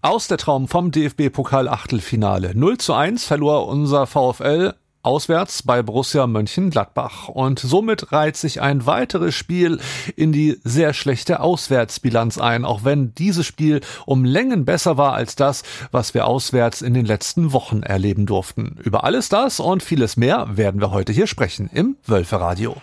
[0.00, 2.52] Aus der Traum vom DFB-Pokal-Achtelfinale.
[2.54, 7.28] 0 zu 1 verlor unser VfL auswärts bei Borussia Mönchengladbach.
[7.28, 9.80] Und somit reiht sich ein weiteres Spiel
[10.14, 15.34] in die sehr schlechte Auswärtsbilanz ein, auch wenn dieses Spiel um Längen besser war als
[15.34, 18.76] das, was wir auswärts in den letzten Wochen erleben durften.
[18.84, 22.76] Über alles das und vieles mehr werden wir heute hier sprechen im Wölferadio.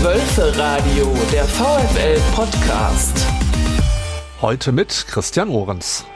[0.00, 3.37] Wölferadio, der VfL Podcast.
[4.40, 6.06] Heute mit Christian Ohrens.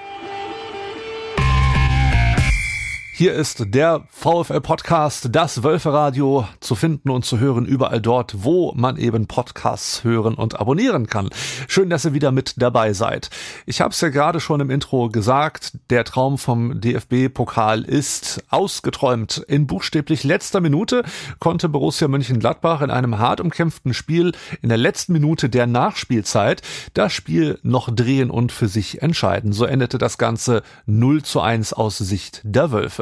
[3.14, 8.72] Hier ist der VfL Podcast, das Wölferadio, zu finden und zu hören überall dort, wo
[8.74, 11.28] man eben Podcasts hören und abonnieren kann.
[11.68, 13.28] Schön, dass ihr wieder mit dabei seid.
[13.66, 19.44] Ich habe es ja gerade schon im Intro gesagt, der Traum vom DFB-Pokal ist ausgeträumt.
[19.46, 21.04] In buchstäblich letzter Minute
[21.38, 26.62] konnte Borussia Mönchengladbach in einem hart umkämpften Spiel in der letzten Minute der Nachspielzeit
[26.94, 29.52] das Spiel noch drehen und für sich entscheiden.
[29.52, 33.01] So endete das Ganze 0 zu 1 aus Sicht der Wölfe.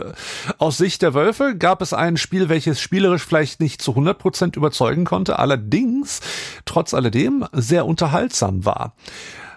[0.59, 4.57] Aus Sicht der Wölfe gab es ein Spiel, welches spielerisch vielleicht nicht zu 100 Prozent
[4.57, 6.21] überzeugen konnte, allerdings
[6.65, 8.95] trotz alledem sehr unterhaltsam war.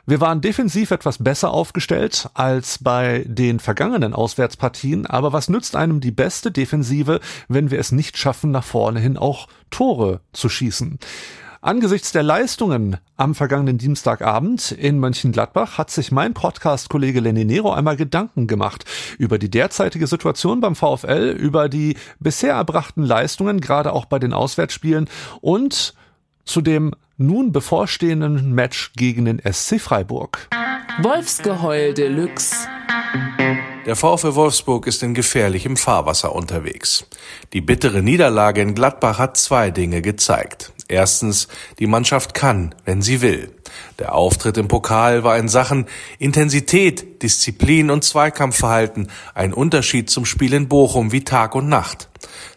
[0.05, 6.01] Wir waren defensiv etwas besser aufgestellt als bei den vergangenen Auswärtspartien, aber was nützt einem
[6.01, 10.99] die beste Defensive, wenn wir es nicht schaffen, nach vorne hin auch Tore zu schießen?
[11.63, 17.95] Angesichts der Leistungen am vergangenen Dienstagabend in Mönchengladbach hat sich mein Podcast-Kollege Lenny Nero einmal
[17.95, 18.83] Gedanken gemacht
[19.17, 24.33] über die derzeitige Situation beim VfL, über die bisher erbrachten Leistungen, gerade auch bei den
[24.33, 25.07] Auswärtsspielen
[25.39, 25.93] und
[26.43, 30.49] zu dem nun bevorstehenden Match gegen den SC Freiburg.
[31.01, 32.67] Wolfsgeheul Deluxe.
[33.85, 37.05] Der VfL Wolfsburg ist in gefährlichem Fahrwasser unterwegs.
[37.51, 40.71] Die bittere Niederlage in Gladbach hat zwei Dinge gezeigt.
[40.87, 43.51] Erstens, die Mannschaft kann, wenn sie will.
[43.99, 50.53] Der Auftritt im Pokal war in Sachen Intensität, Disziplin und Zweikampfverhalten ein Unterschied zum Spiel
[50.53, 52.07] in Bochum wie Tag und Nacht.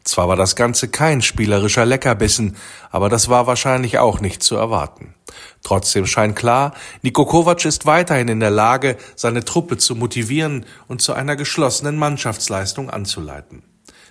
[0.05, 2.57] Zwar war das Ganze kein spielerischer Leckerbissen,
[2.93, 5.16] aber das war wahrscheinlich auch nicht zu erwarten.
[5.63, 11.03] Trotzdem scheint klar, Niko Kovac ist weiterhin in der Lage, seine Truppe zu motivieren und
[11.03, 13.63] zu einer geschlossenen Mannschaftsleistung anzuleiten.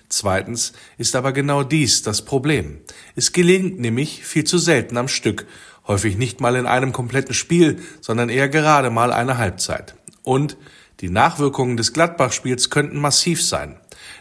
[0.08, 2.78] Zweitens ist aber genau dies das Problem.
[3.16, 5.46] Es gelingt nämlich viel zu selten am Stück,
[5.86, 9.94] häufig nicht mal in einem kompletten Spiel, sondern eher gerade mal eine Halbzeit.
[10.22, 10.56] Und
[11.00, 13.76] die Nachwirkungen des Gladbach-Spiels könnten massiv sein.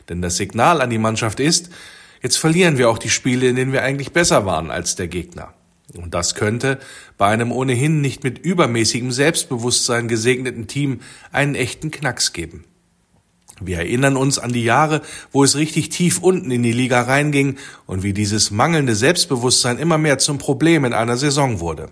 [0.09, 1.69] Denn das Signal an die Mannschaft ist,
[2.21, 5.53] jetzt verlieren wir auch die Spiele, in denen wir eigentlich besser waren als der Gegner.
[5.93, 6.79] Und das könnte
[7.17, 11.01] bei einem ohnehin nicht mit übermäßigem Selbstbewusstsein gesegneten Team
[11.31, 12.65] einen echten Knacks geben.
[13.61, 15.01] Wir erinnern uns an die Jahre,
[15.31, 19.97] wo es richtig tief unten in die Liga reinging und wie dieses mangelnde Selbstbewusstsein immer
[19.97, 21.89] mehr zum Problem in einer Saison wurde.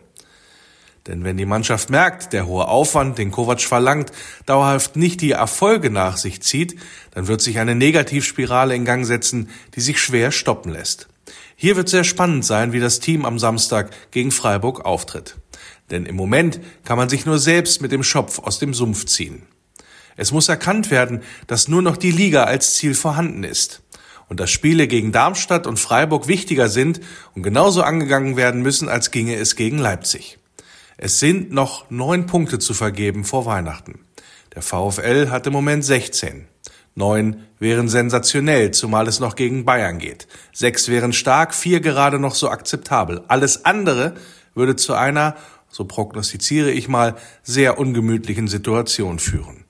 [1.08, 4.12] Denn wenn die Mannschaft merkt, der hohe Aufwand, den Kovac verlangt,
[4.46, 6.78] dauerhaft nicht die Erfolge nach sich zieht,
[7.12, 11.08] dann wird sich eine Negativspirale in Gang setzen, die sich schwer stoppen lässt.
[11.56, 15.38] Hier wird sehr spannend sein, wie das Team am Samstag gegen Freiburg auftritt.
[15.92, 19.44] Denn im Moment kann man sich nur selbst mit dem Schopf aus dem Sumpf ziehen.
[20.16, 23.82] Es muss erkannt werden, dass nur noch die Liga als Ziel vorhanden ist
[24.30, 27.02] und dass Spiele gegen Darmstadt und Freiburg wichtiger sind
[27.36, 30.38] und genauso angegangen werden müssen, als ginge es gegen Leipzig.
[30.98, 34.06] Es sind noch neun Punkte zu vergeben vor Weihnachten.
[34.56, 36.48] Der VfL hat im Moment 16.
[36.96, 40.28] Neun wären sensationell, zumal es noch gegen Bayern geht.
[40.52, 43.24] Sechs wären stark, vier gerade noch so akzeptabel.
[43.28, 44.14] Alles andere
[44.54, 45.36] würde zu einer,
[45.70, 49.66] so prognostiziere ich mal, sehr ungemütlichen Situation führen.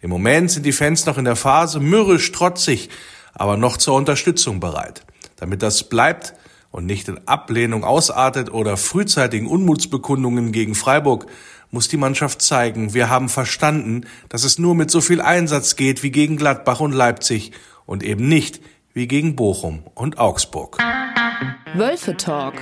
[0.00, 2.88] Im Moment sind die Fans noch in der Phase mürrisch, trotzig,
[3.34, 5.04] aber noch zur Unterstützung bereit.
[5.36, 6.34] Damit das bleibt,
[6.70, 11.26] und nicht in Ablehnung ausartet oder frühzeitigen Unmutsbekundungen gegen Freiburg,
[11.70, 16.02] muss die Mannschaft zeigen, wir haben verstanden, dass es nur mit so viel Einsatz geht
[16.02, 17.52] wie gegen Gladbach und Leipzig
[17.86, 18.60] und eben nicht
[18.92, 20.78] wie gegen Bochum und Augsburg.
[21.74, 22.54] Wölfe Talk.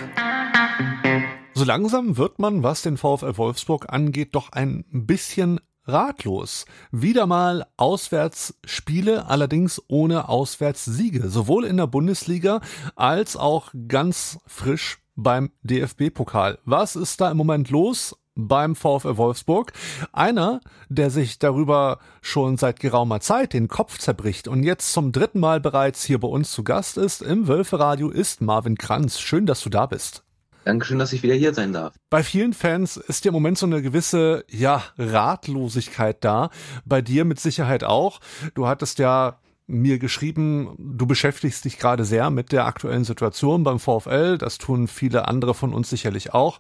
[1.55, 6.67] So langsam wird man, was den VfL Wolfsburg angeht, doch ein bisschen ratlos.
[6.93, 12.61] Wieder mal Auswärtsspiele, allerdings ohne Auswärtssiege, sowohl in der Bundesliga
[12.95, 16.59] als auch ganz frisch beim DFB-Pokal.
[16.65, 18.15] Was ist da im Moment los?
[18.39, 19.73] Beim VfL Wolfsburg.
[20.13, 25.41] Einer, der sich darüber schon seit geraumer Zeit den Kopf zerbricht und jetzt zum dritten
[25.41, 29.21] Mal bereits hier bei uns zu Gast ist im Wölferadio ist Marvin Kranz.
[29.21, 30.23] Schön, dass du da bist.
[30.65, 31.95] Dankeschön, dass ich wieder hier sein darf.
[32.11, 36.51] Bei vielen Fans ist ja im Moment so eine gewisse, ja, Ratlosigkeit da.
[36.85, 38.21] Bei dir mit Sicherheit auch.
[38.55, 43.79] Du hattest ja mir geschrieben, du beschäftigst dich gerade sehr mit der aktuellen Situation beim
[43.79, 44.39] VfL.
[44.39, 46.59] Das tun viele andere von uns sicherlich auch.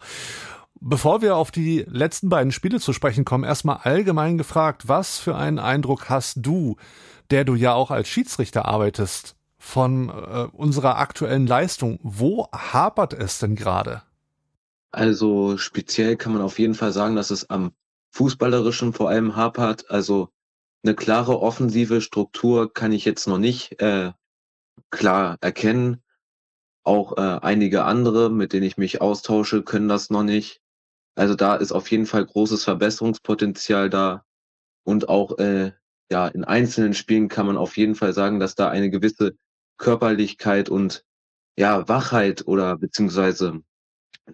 [0.81, 5.37] Bevor wir auf die letzten beiden Spiele zu sprechen kommen, erstmal allgemein gefragt, was für
[5.37, 6.77] einen Eindruck hast du,
[7.31, 11.99] der du ja auch als Schiedsrichter arbeitest, von äh, unserer aktuellen Leistung?
[12.03, 14.03] Wo hapert es denn gerade?
[14.93, 17.73] Also speziell kann man auf jeden Fall sagen, dass es am
[18.11, 19.91] Fußballerischen vor allem hapert.
[19.91, 20.29] Also
[20.85, 24.13] eine klare offensive Struktur kann ich jetzt noch nicht äh,
[24.91, 26.03] klar erkennen.
[26.85, 30.63] Auch äh, einige andere, mit denen ich mich austausche, können das noch nicht.
[31.19, 34.25] Also da ist auf jeden Fall großes Verbesserungspotenzial da.
[34.85, 35.73] Und auch äh,
[36.11, 39.33] ja, in einzelnen Spielen kann man auf jeden Fall sagen, dass da eine gewisse
[39.79, 41.05] Körperlichkeit und
[41.57, 43.61] ja, Wachheit oder beziehungsweise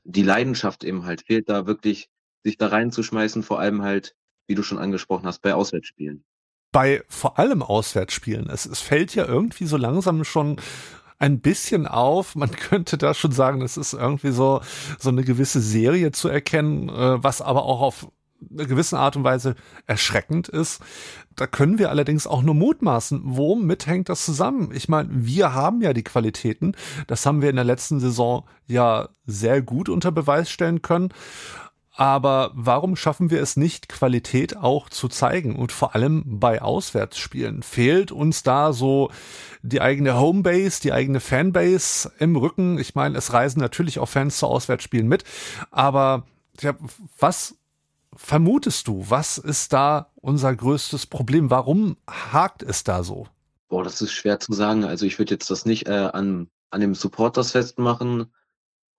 [0.04, 2.10] die Leidenschaft eben halt fehlt, da wirklich
[2.44, 4.14] sich da reinzuschmeißen, vor allem halt,
[4.46, 6.22] wie du schon angesprochen hast, bei Auswärtsspielen.
[6.70, 8.50] Bei vor allem Auswärtsspielen.
[8.50, 10.60] Es, es fällt ja irgendwie so langsam schon
[11.18, 12.34] ein bisschen auf.
[12.34, 14.60] Man könnte da schon sagen, es ist irgendwie so,
[14.98, 18.08] so eine gewisse Serie zu erkennen, äh, was aber auch auf
[18.50, 19.54] eine gewisse Art und Weise
[19.86, 20.82] erschreckend ist.
[21.36, 24.70] Da können wir allerdings auch nur mutmaßen, womit hängt das zusammen?
[24.72, 26.76] Ich meine, wir haben ja die Qualitäten.
[27.06, 31.08] Das haben wir in der letzten Saison ja sehr gut unter Beweis stellen können.
[31.96, 35.54] Aber warum schaffen wir es nicht, Qualität auch zu zeigen?
[35.54, 39.12] Und vor allem bei Auswärtsspielen fehlt uns da so
[39.62, 42.78] die eigene Homebase, die eigene Fanbase im Rücken.
[42.78, 45.22] Ich meine, es reisen natürlich auch Fans zu Auswärtsspielen mit.
[45.70, 46.26] Aber
[46.60, 46.74] ja,
[47.18, 47.56] was
[48.16, 49.06] vermutest du?
[49.08, 51.48] Was ist da unser größtes Problem?
[51.48, 53.28] Warum hakt es da so?
[53.68, 54.84] Boah, das ist schwer zu sagen.
[54.84, 58.32] Also ich würde jetzt das nicht äh, an, an dem Supporters festmachen,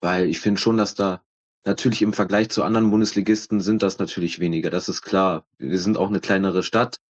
[0.00, 1.20] weil ich finde schon, dass da
[1.66, 5.44] Natürlich im Vergleich zu anderen Bundesligisten sind das natürlich weniger, das ist klar.
[5.58, 7.00] Wir sind auch eine kleinere Stadt,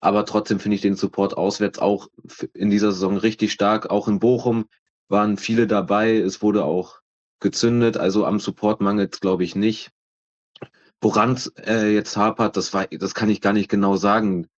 [0.00, 2.08] aber trotzdem finde ich den Support auswärts auch
[2.52, 3.88] in dieser Saison richtig stark.
[3.88, 4.66] Auch in Bochum
[5.08, 7.00] waren viele dabei, es wurde auch
[7.40, 9.90] gezündet, also am Support mangelt es glaube ich nicht.
[11.00, 14.48] Woran äh, jetzt hapert, das, war, das kann ich gar nicht genau sagen.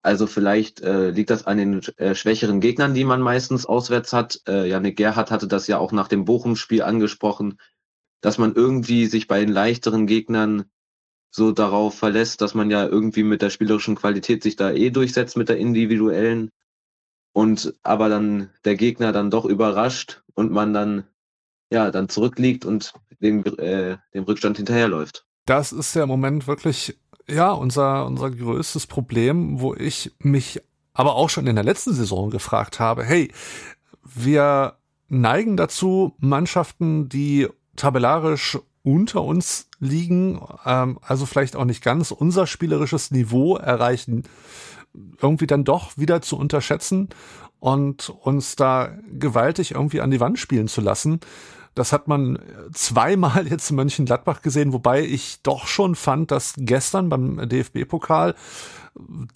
[0.00, 4.40] Also vielleicht äh, liegt das an den äh, schwächeren Gegnern, die man meistens auswärts hat.
[4.48, 7.58] Äh, Janik Gerhardt hatte das ja auch nach dem Bochum-Spiel angesprochen
[8.20, 10.64] dass man irgendwie sich bei den leichteren Gegnern
[11.30, 15.36] so darauf verlässt, dass man ja irgendwie mit der spielerischen Qualität sich da eh durchsetzt
[15.36, 16.50] mit der individuellen
[17.32, 21.04] und aber dann der Gegner dann doch überrascht und man dann
[21.70, 25.26] ja dann zurückliegt und dem, äh, dem Rückstand hinterherläuft.
[25.44, 26.98] Das ist ja im Moment wirklich
[27.28, 30.62] ja unser unser größtes Problem, wo ich mich
[30.94, 33.30] aber auch schon in der letzten Saison gefragt habe, hey,
[34.02, 34.78] wir
[35.08, 37.48] neigen dazu, Mannschaften, die
[37.78, 44.24] tabellarisch unter uns liegen, ähm, also vielleicht auch nicht ganz unser spielerisches Niveau erreichen,
[45.20, 47.08] irgendwie dann doch wieder zu unterschätzen
[47.60, 51.20] und uns da gewaltig irgendwie an die Wand spielen zu lassen.
[51.74, 52.38] Das hat man
[52.72, 58.34] zweimal jetzt in Mönchengladbach gesehen, wobei ich doch schon fand, dass gestern beim DFB-Pokal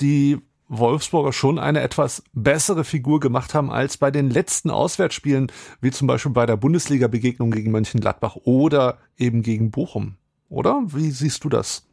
[0.01, 0.41] die
[0.79, 6.07] Wolfsburger schon eine etwas bessere Figur gemacht haben als bei den letzten Auswärtsspielen, wie zum
[6.07, 10.17] Beispiel bei der Bundesliga-Begegnung gegen Mönchengladbach oder eben gegen Bochum.
[10.49, 10.83] Oder?
[10.87, 11.87] Wie siehst du das?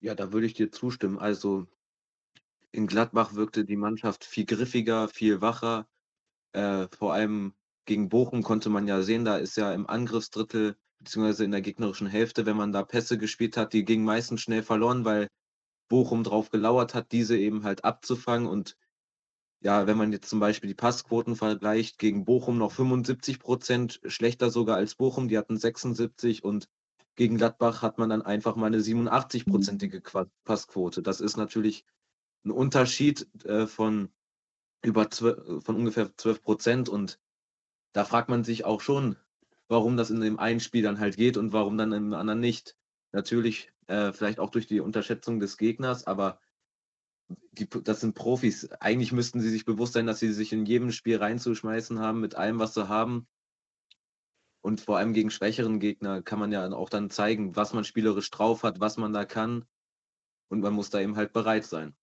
[0.00, 1.18] Ja, da würde ich dir zustimmen.
[1.18, 1.66] Also
[2.72, 5.86] in Gladbach wirkte die Mannschaft viel griffiger, viel wacher.
[6.52, 7.52] Äh, vor allem
[7.84, 12.06] gegen Bochum konnte man ja sehen, da ist ja im Angriffsdrittel beziehungsweise in der gegnerischen
[12.06, 15.28] Hälfte, wenn man da Pässe gespielt hat, die gingen meistens schnell verloren, weil
[15.92, 18.48] Bochum drauf gelauert hat, diese eben halt abzufangen.
[18.48, 18.78] Und
[19.60, 24.48] ja, wenn man jetzt zum Beispiel die Passquoten vergleicht, gegen Bochum noch 75 Prozent, schlechter
[24.48, 26.70] sogar als Bochum, die hatten 76 und
[27.14, 30.00] gegen Gladbach hat man dann einfach mal eine 87-prozentige
[30.44, 31.02] Passquote.
[31.02, 31.84] Das ist natürlich
[32.46, 34.08] ein Unterschied äh, von
[34.80, 37.20] über 12, von ungefähr 12 Prozent und
[37.92, 39.16] da fragt man sich auch schon,
[39.68, 42.78] warum das in dem einen Spiel dann halt geht und warum dann im anderen nicht.
[43.12, 46.40] Natürlich äh, vielleicht auch durch die Unterschätzung des Gegners, aber
[47.52, 48.70] die, das sind Profis.
[48.80, 52.34] Eigentlich müssten sie sich bewusst sein, dass sie sich in jedem Spiel reinzuschmeißen haben, mit
[52.34, 53.26] allem, was sie haben.
[54.60, 58.30] Und vor allem gegen schwächeren Gegner kann man ja auch dann zeigen, was man spielerisch
[58.30, 59.64] drauf hat, was man da kann.
[60.48, 61.94] Und man muss da eben halt bereit sein.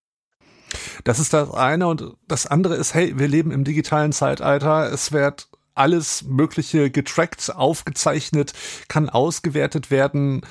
[1.04, 4.92] Das ist das eine und das andere ist, hey, wir leben im digitalen Zeitalter.
[4.92, 8.54] Es wird alles Mögliche getrackt, aufgezeichnet,
[8.88, 10.42] kann ausgewertet werden.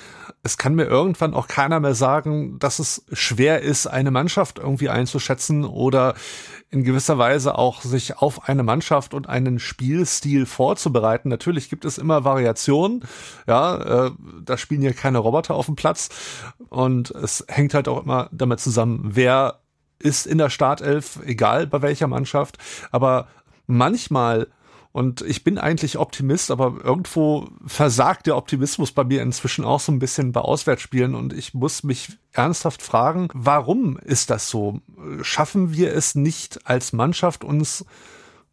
[0.43, 4.89] Es kann mir irgendwann auch keiner mehr sagen, dass es schwer ist, eine Mannschaft irgendwie
[4.89, 6.15] einzuschätzen oder
[6.71, 11.29] in gewisser Weise auch sich auf eine Mannschaft und einen Spielstil vorzubereiten.
[11.29, 13.05] Natürlich gibt es immer Variationen.
[13.47, 14.11] Ja, äh,
[14.43, 16.09] da spielen ja keine Roboter auf dem Platz
[16.69, 19.61] und es hängt halt auch immer damit zusammen, wer
[19.99, 22.59] ist in der Startelf, egal bei welcher Mannschaft.
[22.91, 23.29] Aber
[23.67, 24.49] manchmal
[24.91, 29.93] Und ich bin eigentlich Optimist, aber irgendwo versagt der Optimismus bei mir inzwischen auch so
[29.93, 31.15] ein bisschen bei Auswärtsspielen.
[31.15, 34.81] Und ich muss mich ernsthaft fragen, warum ist das so?
[35.23, 37.85] Schaffen wir es nicht als Mannschaft, uns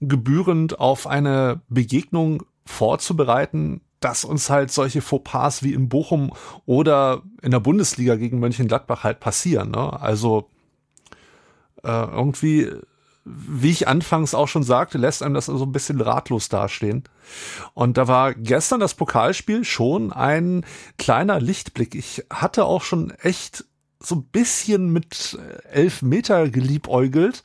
[0.02, 6.34] gebührend auf eine Begegnung vorzubereiten, dass uns halt solche Fauxpas wie in Bochum
[6.66, 9.72] oder in der Bundesliga gegen Mönchengladbach halt passieren.
[9.72, 10.00] Ne?
[10.00, 10.50] Also
[11.84, 12.72] äh, irgendwie
[13.26, 17.04] wie ich anfangs auch schon sagte, lässt einem das so ein bisschen ratlos dastehen.
[17.74, 20.64] Und da war gestern das Pokalspiel schon ein
[20.98, 21.96] kleiner Lichtblick.
[21.96, 23.66] Ich hatte auch schon echt
[24.00, 25.40] so ein bisschen mit
[25.72, 27.44] elf Meter geliebäugelt,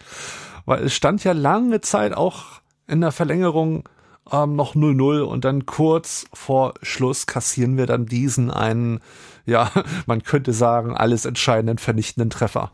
[0.67, 3.89] weil es stand ja lange Zeit auch in der Verlängerung
[4.31, 9.01] ähm, noch 0-0 und dann kurz vor Schluss kassieren wir dann diesen einen,
[9.47, 9.71] ja,
[10.07, 12.73] man könnte sagen, alles entscheidenden vernichtenden Treffer.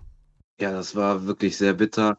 [0.60, 2.18] Ja, das war wirklich sehr bitter.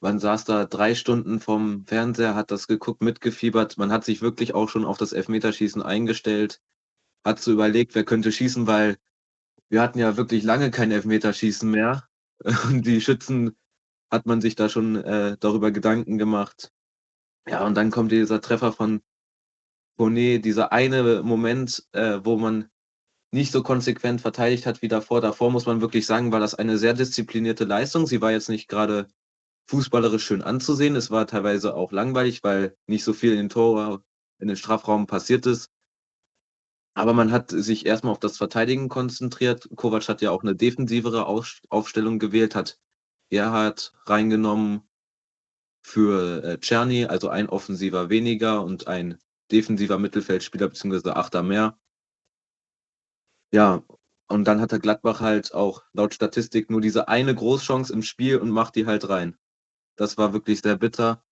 [0.00, 3.78] Man saß da drei Stunden vom Fernseher, hat das geguckt, mitgefiebert.
[3.78, 6.60] Man hat sich wirklich auch schon auf das Elfmeterschießen eingestellt,
[7.24, 8.98] hat so überlegt, wer könnte schießen, weil
[9.68, 12.04] wir hatten ja wirklich lange kein Elfmeterschießen mehr.
[12.68, 13.56] Und die Schützen
[14.10, 16.72] hat man sich da schon äh, darüber Gedanken gemacht.
[17.48, 19.02] Ja, und dann kommt dieser Treffer von
[19.96, 22.68] Bonet, dieser eine Moment, äh, wo man
[23.32, 25.20] nicht so konsequent verteidigt hat wie davor.
[25.20, 28.06] Davor muss man wirklich sagen, war das eine sehr disziplinierte Leistung.
[28.06, 29.08] Sie war jetzt nicht gerade
[29.66, 30.96] fußballerisch schön anzusehen.
[30.96, 34.02] Es war teilweise auch langweilig, weil nicht so viel in den Tor,
[34.38, 35.70] in den Strafraum passiert ist.
[36.94, 39.68] Aber man hat sich erstmal auf das Verteidigen konzentriert.
[39.76, 42.78] Kovac hat ja auch eine defensivere Aufstellung gewählt, hat
[43.28, 44.82] Gerhard reingenommen
[45.82, 49.18] für äh, Czerny, also ein offensiver weniger und ein
[49.52, 51.10] defensiver Mittelfeldspieler bzw.
[51.10, 51.78] Achter mehr.
[53.52, 53.82] Ja,
[54.28, 58.38] und dann hat der Gladbach halt auch laut Statistik nur diese eine Großchance im Spiel
[58.38, 59.36] und macht die halt rein.
[59.96, 61.22] Das war wirklich sehr bitter.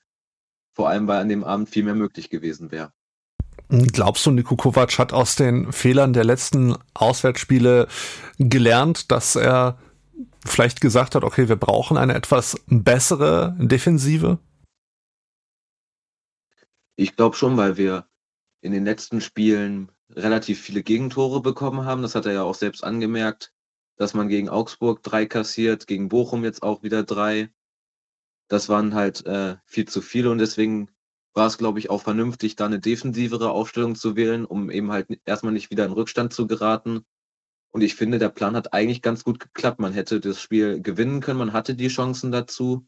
[0.74, 2.92] Vor allem, weil an dem Abend viel mehr möglich gewesen wäre.
[3.68, 7.88] Glaubst du, Niko Kovac hat aus den Fehlern der letzten Auswärtsspiele
[8.38, 9.78] gelernt, dass er
[10.44, 14.38] vielleicht gesagt hat, okay, wir brauchen eine etwas bessere Defensive?
[16.96, 18.06] Ich glaube schon, weil wir
[18.60, 22.02] in den letzten Spielen relativ viele Gegentore bekommen haben.
[22.02, 23.52] Das hat er ja auch selbst angemerkt,
[23.96, 27.50] dass man gegen Augsburg drei kassiert, gegen Bochum jetzt auch wieder drei
[28.48, 30.90] das waren halt äh, viel zu viele und deswegen
[31.34, 35.08] war es, glaube ich, auch vernünftig, da eine defensivere Aufstellung zu wählen, um eben halt
[35.24, 37.04] erstmal nicht wieder in Rückstand zu geraten.
[37.72, 39.80] Und ich finde, der Plan hat eigentlich ganz gut geklappt.
[39.80, 42.86] Man hätte das Spiel gewinnen können, man hatte die Chancen dazu.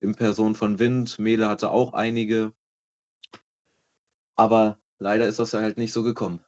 [0.00, 2.52] In Person von Wind, Mele hatte auch einige.
[4.36, 6.44] Aber leider ist das ja halt nicht so gekommen.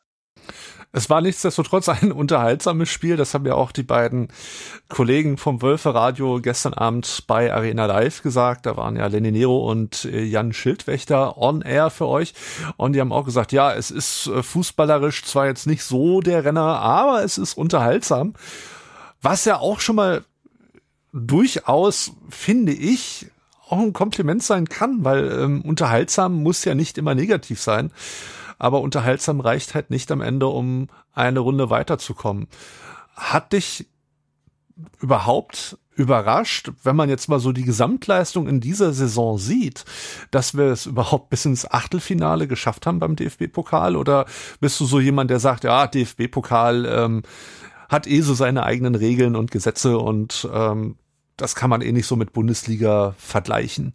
[0.93, 3.17] Es war nichtsdestotrotz ein unterhaltsames Spiel.
[3.17, 4.29] Das haben ja auch die beiden
[4.89, 8.67] Kollegen vom Wölfe Radio gestern Abend bei Arena Live gesagt.
[8.67, 12.35] Da waren ja Lenny Nero und äh, Jan Schildwächter on air für euch.
[12.77, 16.45] Und die haben auch gesagt, ja, es ist äh, fußballerisch zwar jetzt nicht so der
[16.45, 18.35] Renner, aber es ist unterhaltsam.
[19.23, 20.25] Was ja auch schon mal
[21.13, 23.31] durchaus, finde ich,
[23.69, 27.93] auch ein Kompliment sein kann, weil ähm, unterhaltsam muss ja nicht immer negativ sein
[28.61, 32.47] aber unterhaltsam reicht halt nicht am Ende, um eine Runde weiterzukommen.
[33.17, 33.89] Hat dich
[35.01, 39.85] überhaupt überrascht, wenn man jetzt mal so die Gesamtleistung in dieser Saison sieht,
[40.31, 43.97] dass wir es überhaupt bis ins Achtelfinale geschafft haben beim DFB-Pokal?
[43.97, 44.27] Oder
[44.61, 47.23] bist du so jemand, der sagt, ja, DFB-Pokal ähm,
[47.89, 50.97] hat eh so seine eigenen Regeln und Gesetze und ähm,
[51.37, 53.93] das kann man eh nicht so mit Bundesliga vergleichen?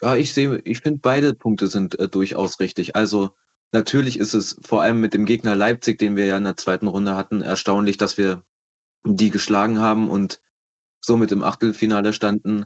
[0.00, 2.94] Ja, ich sehe, ich finde beide Punkte sind äh, durchaus richtig.
[2.96, 3.30] Also
[3.72, 6.86] Natürlich ist es vor allem mit dem Gegner Leipzig, den wir ja in der zweiten
[6.86, 8.42] Runde hatten, erstaunlich, dass wir
[9.04, 10.40] die geschlagen haben und
[11.00, 12.64] somit im Achtelfinale standen,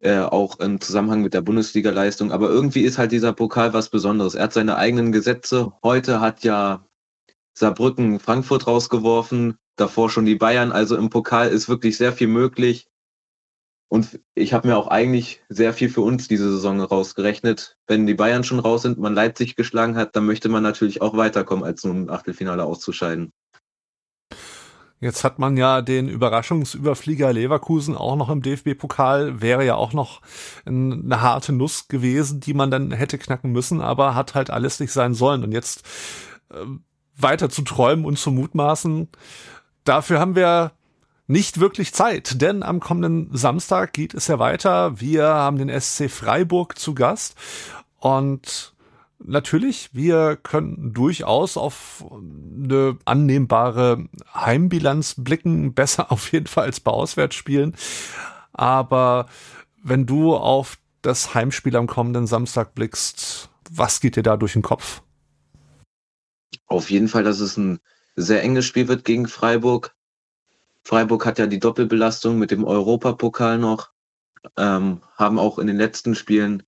[0.00, 2.32] äh, auch im Zusammenhang mit der Bundesliga-Leistung.
[2.32, 4.34] Aber irgendwie ist halt dieser Pokal was Besonderes.
[4.34, 5.72] Er hat seine eigenen Gesetze.
[5.82, 6.86] Heute hat ja
[7.54, 10.72] Saarbrücken Frankfurt rausgeworfen, davor schon die Bayern.
[10.72, 12.88] Also im Pokal ist wirklich sehr viel möglich.
[13.88, 17.76] Und ich habe mir auch eigentlich sehr viel für uns diese Saison rausgerechnet.
[17.86, 21.16] Wenn die Bayern schon raus sind, man Leipzig geschlagen hat, dann möchte man natürlich auch
[21.16, 23.32] weiterkommen, als nur im Achtelfinale auszuscheiden.
[24.98, 29.42] Jetzt hat man ja den Überraschungsüberflieger Leverkusen auch noch im DFB-Pokal.
[29.42, 30.22] Wäre ja auch noch
[30.64, 34.92] eine harte Nuss gewesen, die man dann hätte knacken müssen, aber hat halt alles nicht
[34.92, 35.44] sein sollen.
[35.44, 35.84] Und jetzt
[36.50, 36.64] äh,
[37.14, 39.08] weiter zu träumen und zu mutmaßen,
[39.84, 40.72] dafür haben wir
[41.26, 45.00] nicht wirklich Zeit, denn am kommenden Samstag geht es ja weiter.
[45.00, 47.34] Wir haben den SC Freiburg zu Gast
[47.98, 48.74] und
[49.18, 56.92] natürlich, wir können durchaus auf eine annehmbare Heimbilanz blicken, besser auf jeden Fall als bei
[56.92, 57.74] Auswärtsspielen.
[58.52, 59.26] Aber
[59.82, 64.62] wenn du auf das Heimspiel am kommenden Samstag blickst, was geht dir da durch den
[64.62, 65.02] Kopf?
[66.66, 67.80] Auf jeden Fall, dass es ein
[68.16, 69.95] sehr enges Spiel wird gegen Freiburg.
[70.86, 73.90] Freiburg hat ja die Doppelbelastung mit dem Europapokal noch,
[74.56, 76.62] ähm, haben auch in den letzten Spielen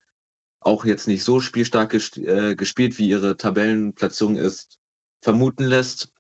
[0.59, 4.81] auch jetzt nicht so spielstark ges äh, gespielt, wie ihre Tabellenplatzierung ist,
[5.23, 6.13] vermuten lässt.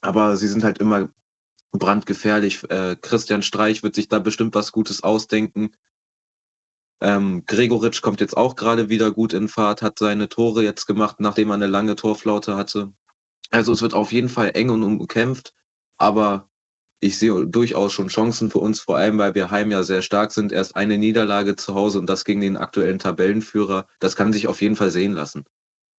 [0.00, 1.10] Aber sie sind halt immer
[1.70, 2.68] brandgefährlich.
[2.70, 5.76] Äh, Christian Streich wird sich da bestimmt was Gutes ausdenken.
[7.00, 11.20] Ähm, Gregoritsch kommt jetzt auch gerade wieder gut in Fahrt, hat seine Tore jetzt gemacht,
[11.20, 12.92] nachdem er eine lange Torflaute hatte.
[13.50, 15.54] Also es wird auf jeden Fall eng und umkämpft,
[15.98, 16.48] aber
[17.00, 20.32] ich sehe durchaus schon Chancen für uns, vor allem weil wir heim ja sehr stark
[20.32, 20.52] sind.
[20.52, 23.86] Erst eine Niederlage zu Hause und das gegen den aktuellen Tabellenführer.
[24.00, 25.44] Das kann sich auf jeden Fall sehen lassen.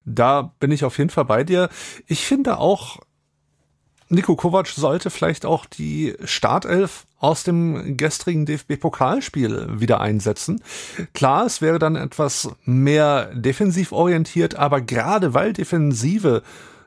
[0.06, 1.70] Da bin ich auf jeden Fall bei dir.
[2.08, 3.00] Ich finde auch,
[4.10, 10.63] Nico Kovac sollte vielleicht auch die Startelf aus dem gestrigen DFB-Pokalspiel wieder einsetzen.
[11.13, 16.41] Klar, es wäre dann etwas mehr defensiv orientiert, aber gerade weil Defensive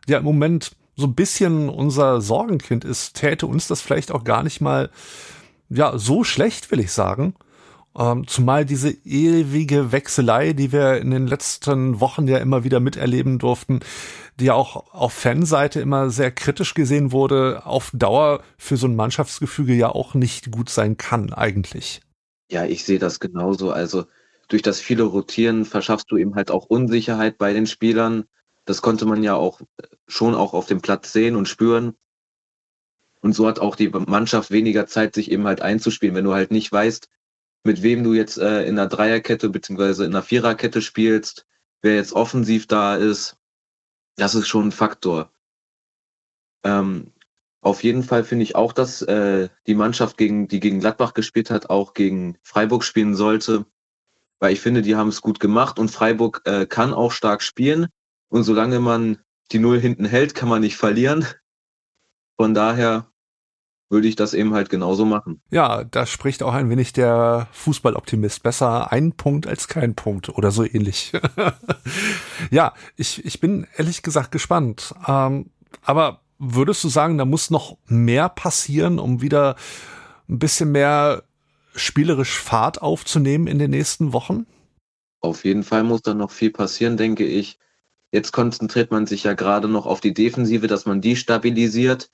[0.09, 4.43] ja im Moment so ein bisschen unser Sorgenkind ist, täte uns das vielleicht auch gar
[4.43, 4.91] nicht mal
[5.69, 7.35] ja so schlecht, will ich sagen.
[7.99, 13.39] Ähm, zumal diese ewige Wechselei, die wir in den letzten Wochen ja immer wieder miterleben
[13.39, 13.81] durften,
[14.41, 18.97] die ja auch auf Fanseite immer sehr kritisch gesehen wurde, auf Dauer für so ein
[18.97, 22.01] Mannschaftsgefüge ja auch nicht gut sein kann eigentlich.
[22.51, 23.73] Ja, ich sehe das genauso.
[23.73, 24.05] Also
[24.49, 28.25] durch das viele Rotieren verschaffst du eben halt auch Unsicherheit bei den Spielern.
[28.65, 29.61] Das konnte man ja auch
[30.07, 31.97] schon auch auf dem Platz sehen und spüren.
[33.21, 36.15] Und so hat auch die Mannschaft weniger Zeit, sich eben halt einzuspielen.
[36.15, 37.09] Wenn du halt nicht weißt,
[37.65, 41.47] mit wem du jetzt äh, in einer Dreierkette beziehungsweise in einer Viererkette spielst,
[41.81, 43.37] wer jetzt offensiv da ist,
[44.17, 45.33] das ist schon ein Faktor.
[46.65, 47.13] Ähm,
[47.61, 51.51] auf jeden Fall finde ich auch, dass äh, die Mannschaft, gegen, die gegen Gladbach gespielt
[51.51, 53.67] hat, auch gegen Freiburg spielen sollte,
[54.41, 57.87] weil ich finde, die haben es gut gemacht und Freiburg äh, kann auch stark spielen
[58.33, 59.19] und solange man
[59.53, 61.27] die Null hinten hält, kann man nicht verlieren.
[62.39, 63.07] Von daher
[63.91, 65.43] würde ich das eben halt genauso machen.
[65.51, 68.43] Ja, da spricht auch ein wenig der Fußballoptimist.
[68.43, 71.13] Besser ein Punkt als kein Punkt oder so ähnlich.
[72.51, 74.95] ja, ich, ich bin ehrlich gesagt gespannt.
[75.07, 75.51] Ähm,
[75.83, 79.57] aber würdest du sagen, da muss noch mehr passieren, um wieder
[80.27, 81.25] ein bisschen mehr
[81.75, 84.47] spielerisch Fahrt aufzunehmen in den nächsten Wochen?
[85.21, 87.59] Auf jeden Fall muss da noch viel passieren, denke ich.
[88.13, 92.11] Jetzt konzentriert man sich ja gerade noch auf die Defensive, dass man die stabilisiert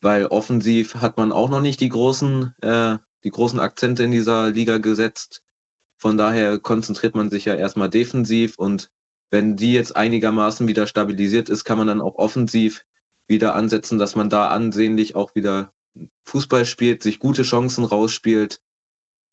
[0.00, 4.50] weil offensiv hat man auch noch nicht die großen, äh, die großen Akzente in dieser
[4.50, 5.42] Liga gesetzt.
[5.96, 8.90] Von daher konzentriert man sich ja erstmal defensiv und
[9.30, 12.84] wenn die jetzt einigermaßen wieder stabilisiert ist, kann man dann auch offensiv
[13.26, 15.72] wieder ansetzen, dass man da ansehnlich auch wieder
[16.24, 18.62] Fußball spielt, sich gute Chancen rausspielt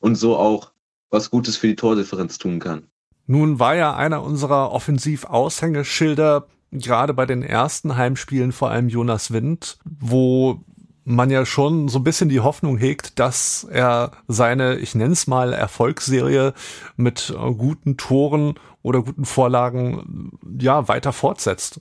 [0.00, 0.72] und so auch
[1.08, 2.90] was Gutes für die Tordifferenz tun kann.
[3.26, 9.78] Nun war ja einer unserer Offensiv-Aushängeschilder gerade bei den ersten Heimspielen vor allem Jonas Wind,
[9.84, 10.60] wo
[11.04, 15.28] man ja schon so ein bisschen die Hoffnung hegt, dass er seine, ich nenne es
[15.28, 16.52] mal, Erfolgsserie
[16.96, 21.80] mit äh, guten Toren oder guten Vorlagen ja weiter fortsetzt.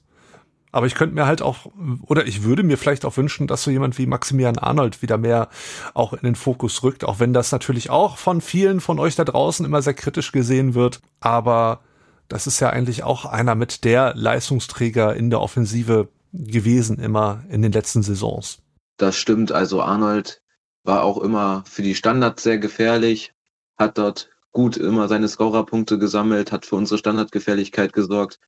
[0.75, 3.71] Aber ich könnte mir halt auch, oder ich würde mir vielleicht auch wünschen, dass so
[3.71, 5.47] jemand wie Maximilian Arnold wieder mehr
[5.93, 9.23] auch in den Fokus rückt, auch wenn das natürlich auch von vielen von euch da
[9.23, 10.99] draußen immer sehr kritisch gesehen wird.
[11.21, 11.79] Aber
[12.27, 17.61] das ist ja eigentlich auch einer mit der Leistungsträger in der Offensive gewesen, immer in
[17.61, 18.57] den letzten Saisons.
[18.97, 19.53] Das stimmt.
[19.53, 20.41] Also Arnold
[20.83, 23.31] war auch immer für die Standards sehr gefährlich,
[23.77, 28.41] hat dort gut immer seine Scorerpunkte gesammelt, hat für unsere Standardgefährlichkeit gesorgt.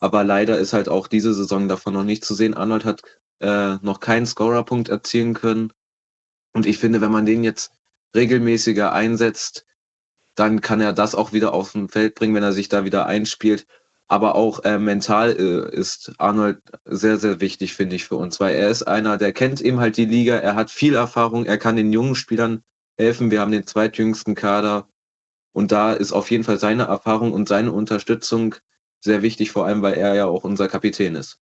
[0.00, 2.54] Aber leider ist halt auch diese Saison davon noch nicht zu sehen.
[2.54, 3.02] Arnold hat
[3.40, 5.72] äh, noch keinen Scorerpunkt erzielen können.
[6.52, 7.72] Und ich finde, wenn man den jetzt
[8.14, 9.64] regelmäßiger einsetzt,
[10.34, 13.06] dann kann er das auch wieder auf dem Feld bringen, wenn er sich da wieder
[13.06, 13.66] einspielt.
[14.06, 18.54] Aber auch äh, mental äh, ist Arnold sehr, sehr wichtig, finde ich, für uns, weil
[18.54, 21.76] er ist einer, der kennt eben halt die Liga, er hat viel Erfahrung, er kann
[21.76, 22.62] den jungen Spielern
[22.98, 23.30] helfen.
[23.30, 24.88] Wir haben den zweitjüngsten Kader
[25.52, 28.56] und da ist auf jeden Fall seine Erfahrung und seine Unterstützung
[29.04, 31.38] sehr wichtig, vor allem weil er ja auch unser Kapitän ist.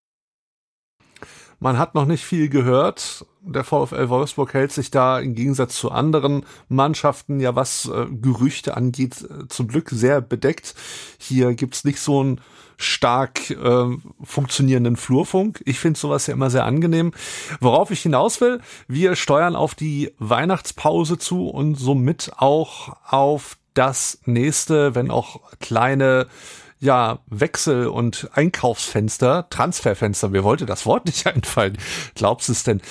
[1.61, 3.25] Man hat noch nicht viel gehört.
[3.41, 8.77] Der VfL Wolfsburg hält sich da im Gegensatz zu anderen Mannschaften ja was äh, Gerüchte
[8.77, 10.75] angeht äh, zum Glück sehr bedeckt.
[11.19, 12.41] Hier gibt's nicht so einen
[12.79, 13.85] stark äh,
[14.25, 15.63] funktionierenden Flurfunk.
[15.65, 17.13] Ich finde sowas ja immer sehr angenehm.
[17.61, 24.19] Worauf ich hinaus will, wir steuern auf die Weihnachtspause zu und somit auch auf das
[24.25, 26.27] nächste, wenn auch kleine
[26.83, 31.79] ja, Wechsel- und Einkaufsfenster, Transferfenster, mir wollte das Wort nicht einfallen.
[32.15, 32.83] Glaubst du es denn?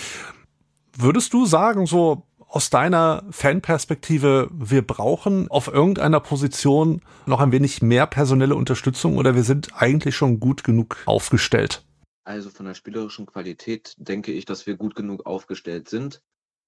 [0.97, 7.81] Würdest du sagen, so aus deiner Fanperspektive, wir brauchen auf irgendeiner Position noch ein wenig
[7.81, 11.83] mehr personelle Unterstützung oder wir sind eigentlich schon gut genug aufgestellt?
[12.23, 16.21] Also von der spielerischen Qualität denke ich, dass wir gut genug aufgestellt sind.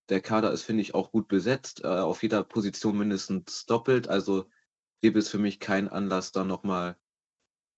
[0.10, 4.10] Der Kader ist, finde ich, auch gut besetzt, äh, auf jeder Position mindestens doppelt.
[4.10, 4.46] Also
[5.02, 6.98] gäbe es für mich keinen Anlass, da nochmal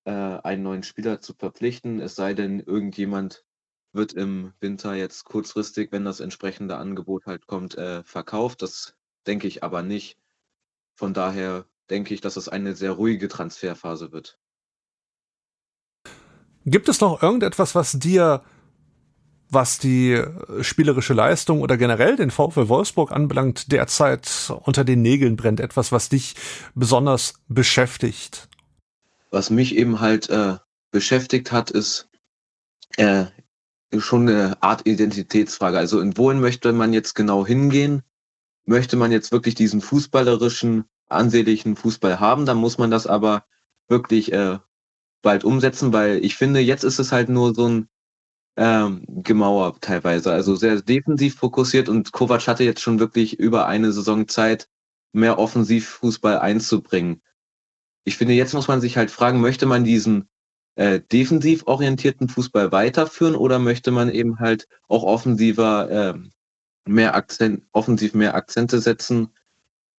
[0.06, 3.44] äh, einen neuen Spieler zu verpflichten, es sei denn, irgendjemand
[3.92, 8.62] wird im Winter jetzt kurzfristig, wenn das entsprechende Angebot halt kommt, äh, verkauft.
[8.62, 10.18] Das denke ich aber nicht.
[10.96, 14.38] Von daher denke ich, dass es eine sehr ruhige Transferphase wird.
[16.66, 18.44] Gibt es noch irgendetwas, was dir,
[19.50, 20.22] was die
[20.62, 25.60] spielerische Leistung oder generell den VfL Wolfsburg anbelangt, derzeit unter den Nägeln brennt?
[25.60, 26.36] Etwas, was dich
[26.74, 28.50] besonders beschäftigt?
[29.36, 30.56] Was mich eben halt äh,
[30.92, 32.08] beschäftigt hat, ist
[32.96, 33.26] äh,
[33.98, 35.78] schon eine Art Identitätsfrage.
[35.78, 38.04] Also in wohin möchte man jetzt genau hingehen?
[38.64, 42.46] Möchte man jetzt wirklich diesen fußballerischen, ansehnlichen Fußball haben?
[42.46, 43.44] Dann muss man das aber
[43.90, 44.60] wirklich äh,
[45.22, 47.90] bald umsetzen, weil ich finde, jetzt ist es halt nur so ein
[48.56, 50.32] ähm, Gemauer teilweise.
[50.32, 54.70] Also sehr defensiv fokussiert und Kovac hatte jetzt schon wirklich über eine Saison Zeit,
[55.12, 57.22] mehr Offensivfußball einzubringen.
[58.06, 60.30] Ich finde, jetzt muss man sich halt fragen, möchte man diesen
[60.76, 66.14] äh, defensiv orientierten Fußball weiterführen oder möchte man eben halt auch offensiver äh,
[66.88, 69.30] mehr Akzent, offensiv mehr Akzente setzen?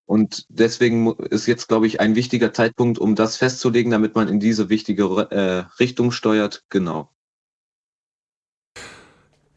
[0.06, 4.38] Und deswegen ist jetzt, glaube ich, ein wichtiger Zeitpunkt, um das festzulegen, damit man in
[4.38, 6.64] diese wichtige äh, Richtung steuert.
[6.68, 7.10] Genau.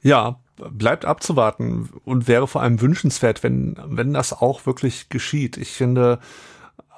[0.02, 5.58] Ja, bleibt abzuwarten und wäre vor allem wünschenswert, wenn, wenn das auch wirklich geschieht.
[5.58, 6.20] Ich finde,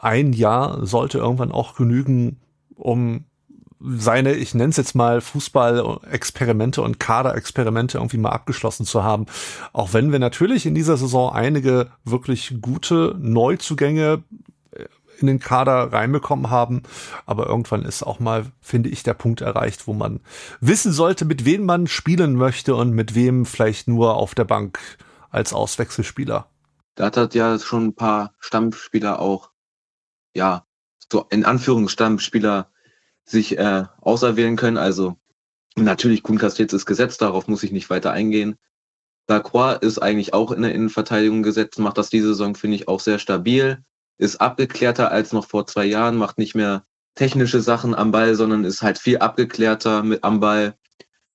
[0.01, 2.39] ein Jahr sollte irgendwann auch genügen,
[2.75, 3.25] um
[3.83, 9.25] seine, ich nenne es jetzt mal Fußball-Experimente und Kader-Experimente irgendwie mal abgeschlossen zu haben.
[9.73, 14.23] Auch wenn wir natürlich in dieser Saison einige wirklich gute Neuzugänge
[14.71, 14.85] äh,
[15.19, 16.83] in den Kader reinbekommen haben.
[17.25, 20.19] Aber irgendwann ist auch mal, finde ich, der Punkt erreicht, wo man
[20.59, 24.79] wissen sollte, mit wem man spielen möchte und mit wem vielleicht nur auf der Bank
[25.29, 26.47] als Auswechselspieler.
[26.95, 29.50] Da hat ja schon ein paar Stammspieler auch,
[30.33, 30.65] ja,
[31.11, 32.71] so in Anführungsstammspieler
[33.25, 34.77] sich äh, auserwählen können.
[34.77, 35.17] Also
[35.75, 38.57] natürlich Kuhn Castells ist gesetzt, darauf muss ich nicht weiter eingehen.
[39.27, 42.99] Lacroix ist eigentlich auch in der Innenverteidigung gesetzt, macht das diese Saison, finde ich, auch
[42.99, 43.83] sehr stabil,
[44.17, 48.65] ist abgeklärter als noch vor zwei Jahren, macht nicht mehr technische Sachen am Ball, sondern
[48.65, 50.75] ist halt viel abgeklärter mit am Ball.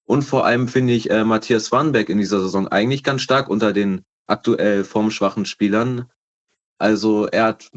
[0.05, 3.73] Und vor allem finde ich äh, Matthias Swanbeck in dieser Saison eigentlich ganz stark unter
[3.73, 6.11] den aktuell formschwachen Spielern.
[6.79, 7.71] Also er hat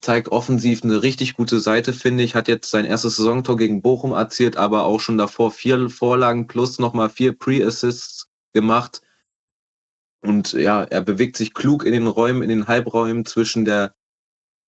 [0.00, 2.34] zeigt offensiv eine richtig gute Seite, finde ich.
[2.34, 6.78] Hat jetzt sein erstes Saisontor gegen Bochum erzielt, aber auch schon davor vier Vorlagen plus
[6.78, 9.02] nochmal vier Pre-Assists gemacht.
[10.20, 13.94] Und ja, er bewegt sich klug in den Räumen, in den Halbräumen zwischen der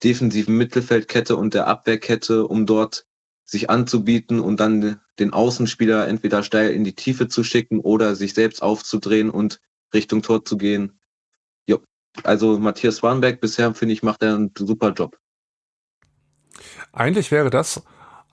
[0.02, 3.06] defensiven Mittelfeldkette und der Abwehrkette, um dort
[3.44, 8.32] sich anzubieten und dann den Außenspieler entweder steil in die Tiefe zu schicken oder sich
[8.34, 9.60] selbst aufzudrehen und
[9.92, 11.00] Richtung Tor zu gehen.
[12.24, 15.18] Also Matthias Warnberg bisher, finde ich, macht er einen super Job.
[16.92, 17.82] Eigentlich wäre das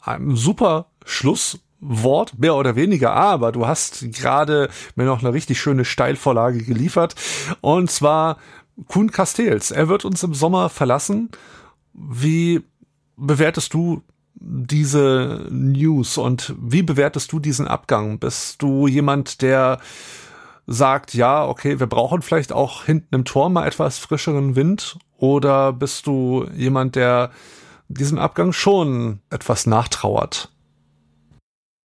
[0.01, 5.85] ein super Schlusswort, mehr oder weniger, aber du hast gerade mir noch eine richtig schöne
[5.85, 7.15] Steilvorlage geliefert.
[7.61, 8.37] Und zwar
[8.87, 9.71] Kuhn Castells.
[9.71, 11.29] Er wird uns im Sommer verlassen.
[11.93, 12.63] Wie
[13.15, 14.03] bewertest du
[14.39, 18.19] diese News und wie bewertest du diesen Abgang?
[18.19, 19.79] Bist du jemand, der
[20.67, 24.99] sagt, ja, okay, wir brauchen vielleicht auch hinten im Tor mal etwas frischeren Wind?
[25.17, 27.31] Oder bist du jemand, der
[27.87, 30.51] diesem Abgang schon etwas nachtrauert?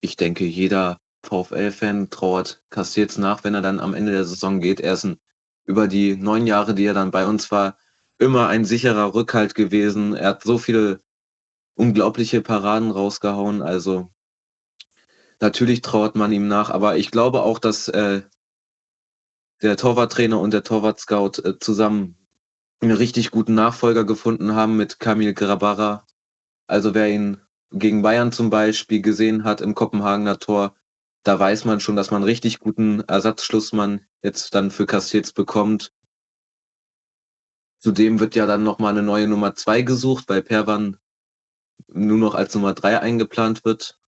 [0.00, 4.80] Ich denke, jeder VfL-Fan trauert Castells nach, wenn er dann am Ende der Saison geht.
[4.80, 5.18] Er ist ein,
[5.64, 7.78] über die neun Jahre, die er dann bei uns war,
[8.18, 10.14] immer ein sicherer Rückhalt gewesen.
[10.14, 11.00] Er hat so viele
[11.74, 13.62] unglaubliche Paraden rausgehauen.
[13.62, 14.10] Also
[15.40, 18.22] natürlich trauert man ihm nach, aber ich glaube auch, dass äh,
[19.62, 22.16] der Torwarttrainer und der Torwartscout äh, zusammen
[22.80, 26.04] einen richtig guten Nachfolger gefunden haben mit Kamil Grabara.
[26.66, 30.74] Also wer ihn gegen Bayern zum Beispiel gesehen hat im Kopenhagener Tor,
[31.22, 35.92] da weiß man schon, dass man einen richtig guten Ersatzschlussmann jetzt dann für Castells bekommt.
[37.78, 40.96] Zudem wird ja dann nochmal eine neue Nummer zwei gesucht, weil Perwan
[41.86, 44.00] nur noch als Nummer drei eingeplant wird.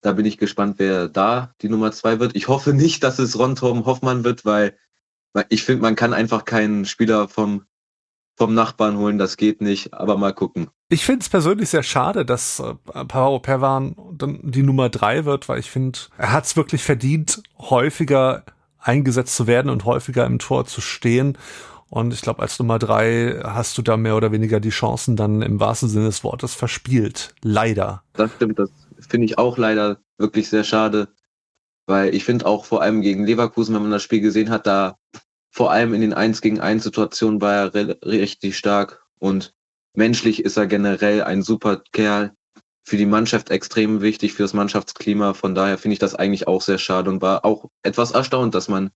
[0.00, 2.36] Da bin ich gespannt, wer da die Nummer zwei wird.
[2.36, 4.76] Ich hoffe nicht, dass es Ron Torben Hoffmann wird, weil
[5.48, 7.64] ich finde, man kann einfach keinen Spieler vom,
[8.36, 10.68] vom Nachbarn holen, das geht nicht, aber mal gucken.
[10.88, 12.74] Ich finde es persönlich sehr schade, dass äh,
[13.06, 17.42] Paro Perwan dann die Nummer drei wird, weil ich finde, er hat es wirklich verdient,
[17.58, 18.44] häufiger
[18.78, 21.38] eingesetzt zu werden und häufiger im Tor zu stehen.
[21.88, 25.42] Und ich glaube, als Nummer drei hast du da mehr oder weniger die Chancen dann
[25.42, 27.34] im wahrsten Sinne des Wortes verspielt.
[27.42, 28.02] Leider.
[28.14, 31.08] Das stimmt, das finde ich auch leider wirklich sehr schade.
[31.86, 34.96] Weil ich finde auch vor allem gegen Leverkusen, wenn man das Spiel gesehen hat, da
[35.54, 39.54] vor allem in den 1 gegen 1 Situationen war er richtig stark und
[39.94, 42.32] menschlich ist er generell ein super Kerl.
[42.82, 45.32] Für die Mannschaft extrem wichtig, für das Mannschaftsklima.
[45.32, 48.68] Von daher finde ich das eigentlich auch sehr schade und war auch etwas erstaunt, dass
[48.68, 48.90] man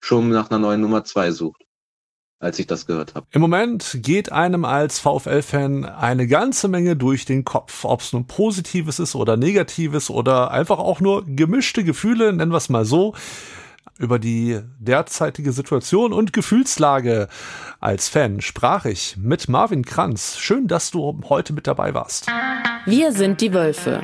[0.00, 1.64] schon nach einer neuen Nummer 2 sucht
[2.42, 3.24] als ich das gehört habe.
[3.30, 7.84] Im Moment geht einem als VfL-Fan eine ganze Menge durch den Kopf.
[7.84, 12.56] Ob es nun Positives ist oder Negatives oder einfach auch nur gemischte Gefühle, nennen wir
[12.56, 13.14] es mal so,
[14.02, 17.28] über die derzeitige Situation und Gefühlslage
[17.80, 20.36] als Fan sprach ich mit Marvin Kranz.
[20.38, 22.26] Schön, dass du heute mit dabei warst.
[22.84, 24.02] Wir sind die Wölfe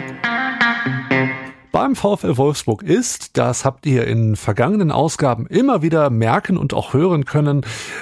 [1.78, 6.92] beim VfL Wolfsburg ist, das habt ihr in vergangenen Ausgaben immer wieder merken und auch
[6.92, 7.60] hören können,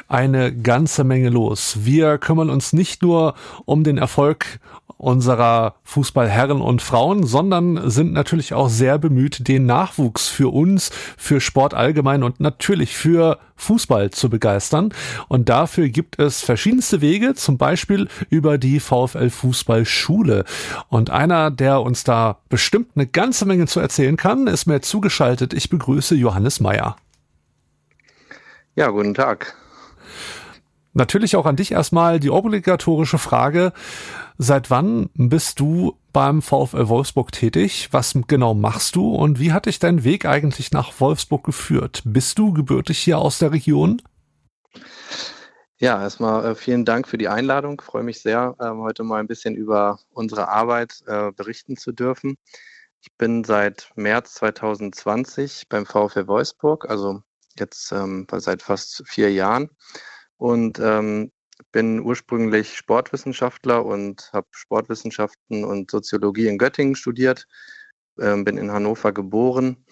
[0.08, 1.80] eine ganze Menge los.
[1.82, 3.34] Wir kümmern uns nicht nur
[3.66, 4.60] um den Erfolg
[4.98, 11.40] unserer Fußballherren und Frauen, sondern sind natürlich auch sehr bemüht, den Nachwuchs für uns, für
[11.40, 14.92] Sport allgemein und natürlich für Fußball zu begeistern.
[15.28, 20.44] Und dafür gibt es verschiedenste Wege, zum Beispiel über die VfL Fußballschule.
[20.88, 25.52] Und einer, der uns da bestimmt eine ganze Menge zu erzählen kann, ist mir zugeschaltet.
[25.52, 26.96] Ich begrüße Johannes Meyer.
[28.74, 29.56] Ja, guten Tag.
[30.96, 33.74] Natürlich auch an dich erstmal die obligatorische Frage.
[34.38, 37.88] Seit wann bist du beim VfL Wolfsburg tätig?
[37.90, 42.00] Was genau machst du und wie hat dich dein Weg eigentlich nach Wolfsburg geführt?
[42.06, 44.00] Bist du gebürtig hier aus der Region?
[45.76, 47.76] Ja, erstmal äh, vielen Dank für die Einladung.
[47.78, 51.92] Ich freue mich sehr, ähm, heute mal ein bisschen über unsere Arbeit äh, berichten zu
[51.92, 52.38] dürfen.
[53.02, 57.20] Ich bin seit März 2020 beim VfL Wolfsburg, also
[57.58, 59.68] jetzt ähm, seit fast vier Jahren
[60.36, 61.32] und ähm,
[61.72, 67.46] bin ursprünglich Sportwissenschaftler und habe Sportwissenschaften und Soziologie in Göttingen studiert,
[68.20, 69.84] ähm, bin in Hannover geboren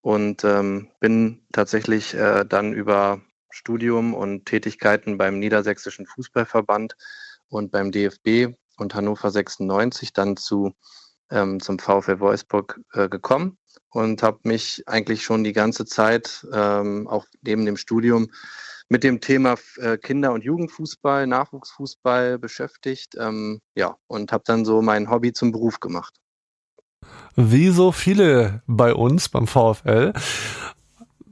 [0.00, 6.96] und ähm, bin tatsächlich äh, dann über Studium und Tätigkeiten beim Niedersächsischen Fußballverband
[7.48, 10.72] und beim DFB und Hannover 96 dann zu
[11.30, 13.58] ähm, zum VfL Wolfsburg äh, gekommen
[13.90, 18.30] und habe mich eigentlich schon die ganze Zeit, ähm, auch neben dem Studium,
[18.92, 23.16] mit dem Thema äh, Kinder- und Jugendfußball, Nachwuchsfußball beschäftigt.
[23.18, 26.14] Ähm, ja, und habe dann so mein Hobby zum Beruf gemacht.
[27.34, 30.12] Wie so viele bei uns beim VfL.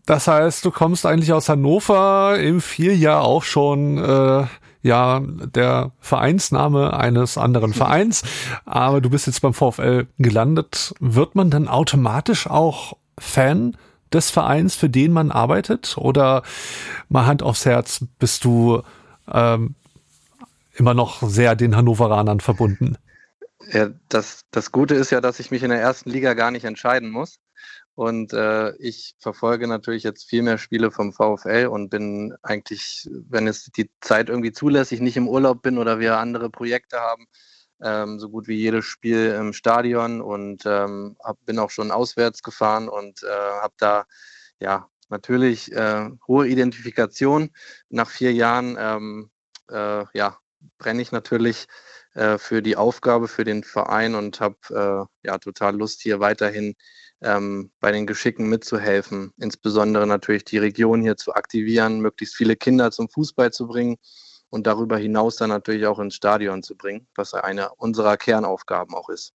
[0.07, 4.47] Das heißt, du kommst eigentlich aus Hannover, im Vierjahr auch schon äh,
[4.81, 8.23] ja der Vereinsname eines anderen Vereins,
[8.65, 10.95] aber du bist jetzt beim VfL gelandet.
[10.99, 13.77] Wird man dann automatisch auch Fan
[14.13, 15.97] des Vereins, für den man arbeitet?
[15.99, 16.43] Oder
[17.09, 18.83] mal Hand aufs Herz, bist du
[19.33, 19.75] ähm,
[20.75, 22.97] immer noch sehr den Hannoveranern verbunden?
[23.73, 26.65] Ja, das, das Gute ist ja, dass ich mich in der ersten Liga gar nicht
[26.65, 27.39] entscheiden muss.
[27.95, 33.47] Und äh, ich verfolge natürlich jetzt viel mehr Spiele vom VfL und bin eigentlich, wenn
[33.47, 37.27] es die Zeit irgendwie zulässig, nicht im Urlaub bin oder wir andere Projekte haben,
[37.83, 42.43] ähm, so gut wie jedes Spiel im Stadion und ähm, hab, bin auch schon auswärts
[42.43, 43.27] gefahren und äh,
[43.63, 44.05] habe da
[44.59, 47.51] ja natürlich äh, hohe Identifikation.
[47.89, 49.31] Nach vier Jahren ähm,
[49.71, 50.39] äh, ja,
[50.79, 51.67] brenne ich natürlich
[52.15, 56.75] äh, für die Aufgabe, für den Verein und habe äh, ja total Lust hier weiterhin
[57.23, 62.91] ähm, bei den Geschicken mitzuhelfen, insbesondere natürlich die Region hier zu aktivieren, möglichst viele Kinder
[62.91, 63.97] zum Fußball zu bringen
[64.51, 69.09] und darüber hinaus dann natürlich auch ins Stadion zu bringen, was eine unserer Kernaufgaben auch
[69.09, 69.33] ist.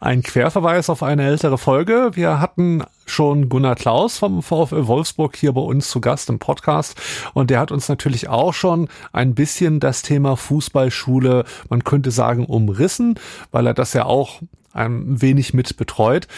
[0.00, 2.10] Ein Querverweis auf eine ältere Folge.
[2.14, 7.00] Wir hatten schon Gunnar Klaus vom VfL Wolfsburg hier bei uns zu Gast im Podcast
[7.34, 12.46] und der hat uns natürlich auch schon ein bisschen das Thema Fußballschule, man könnte sagen,
[12.46, 13.18] umrissen,
[13.50, 14.40] weil er das ja auch
[14.72, 16.28] ein wenig mit betreut.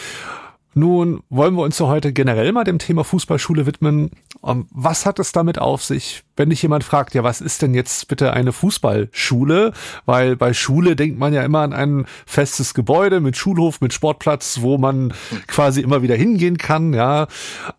[0.73, 4.11] Nun wollen wir uns so heute generell mal dem Thema Fußballschule widmen.
[4.43, 7.73] Ähm, was hat es damit auf sich, wenn dich jemand fragt, ja, was ist denn
[7.73, 9.73] jetzt bitte eine Fußballschule?
[10.05, 14.61] Weil bei Schule denkt man ja immer an ein festes Gebäude mit Schulhof, mit Sportplatz,
[14.61, 15.13] wo man
[15.47, 17.27] quasi immer wieder hingehen kann, ja.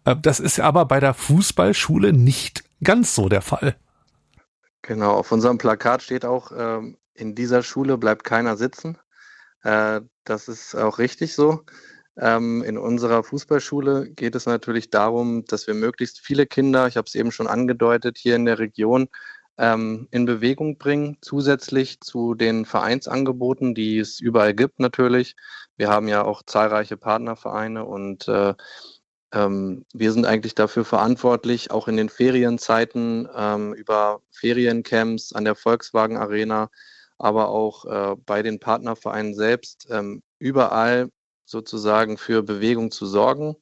[0.04, 3.76] Äh, das ist aber bei der Fußballschule nicht ganz so der Fall.
[4.82, 8.98] Genau, auf unserem Plakat steht auch, ähm, in dieser Schule bleibt keiner sitzen.
[9.62, 11.64] Äh, das ist auch richtig so.
[12.16, 17.06] Ähm, in unserer Fußballschule geht es natürlich darum, dass wir möglichst viele Kinder, ich habe
[17.06, 19.08] es eben schon angedeutet, hier in der Region
[19.58, 25.36] ähm, in Bewegung bringen, zusätzlich zu den Vereinsangeboten, die es überall gibt natürlich.
[25.76, 28.54] Wir haben ja auch zahlreiche Partnervereine und äh,
[29.32, 35.56] ähm, wir sind eigentlich dafür verantwortlich, auch in den Ferienzeiten ähm, über Feriencamps an der
[35.56, 36.70] Volkswagen Arena,
[37.18, 41.10] aber auch äh, bei den Partnervereinen selbst ähm, überall
[41.44, 43.56] sozusagen für Bewegung zu sorgen.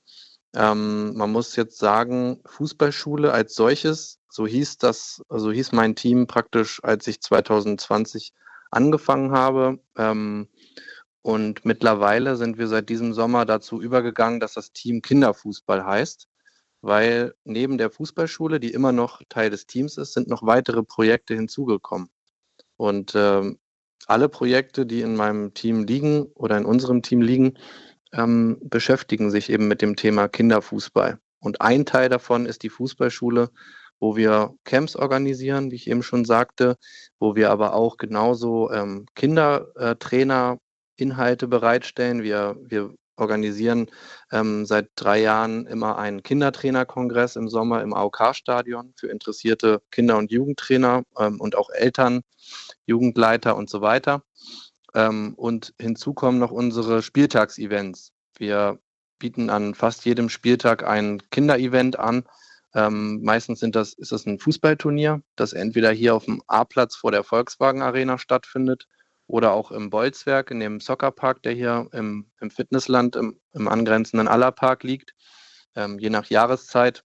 [0.55, 6.27] Ähm, man muss jetzt sagen, Fußballschule als solches, so hieß das, so hieß mein Team
[6.27, 8.35] praktisch, als ich 2020
[8.71, 9.79] angefangen habe.
[9.97, 10.49] Ähm,
[11.23, 16.29] und mittlerweile sind wir seit diesem Sommer dazu übergegangen, dass das Team Kinderfußball heißt,
[16.81, 21.35] weil neben der Fußballschule, die immer noch Teil des Teams ist, sind noch weitere Projekte
[21.35, 22.11] hinzugekommen.
[22.77, 23.59] Und ähm,
[24.09, 27.55] alle Projekte, die in meinem Team liegen oder in unserem Team liegen,
[28.13, 31.19] ähm, beschäftigen sich eben mit dem Thema Kinderfußball.
[31.41, 33.51] Und ein Teil davon ist die Fußballschule,
[33.99, 36.77] wo wir Camps organisieren, wie ich eben schon sagte,
[37.19, 40.59] wo wir aber auch genauso ähm, Kindertrainer
[40.97, 42.23] Inhalte bereitstellen.
[42.23, 43.89] Wir, wir organisieren
[44.31, 50.31] ähm, seit drei Jahren immer einen Kindertrainerkongress im Sommer im AOK-Stadion für interessierte Kinder- und
[50.31, 52.23] Jugendtrainer ähm, und auch Eltern,
[52.87, 54.23] Jugendleiter und so weiter.
[54.95, 58.13] Ähm, und hinzu kommen noch unsere Spieltagsevents.
[58.37, 58.79] Wir
[59.19, 62.25] bieten an fast jedem Spieltag ein Kinderevent an.
[62.75, 67.13] Ähm, meistens sind das, ist das ein Fußballturnier, das entweder hier auf dem A-Platz vor
[67.13, 68.89] der Volkswagen Arena stattfindet
[69.33, 74.29] oder auch im Bolzwerk, in dem Soccerpark, der hier im, im Fitnessland im, im, angrenzenden
[74.29, 75.15] Allerpark liegt,
[75.75, 77.03] ähm, je nach Jahreszeit,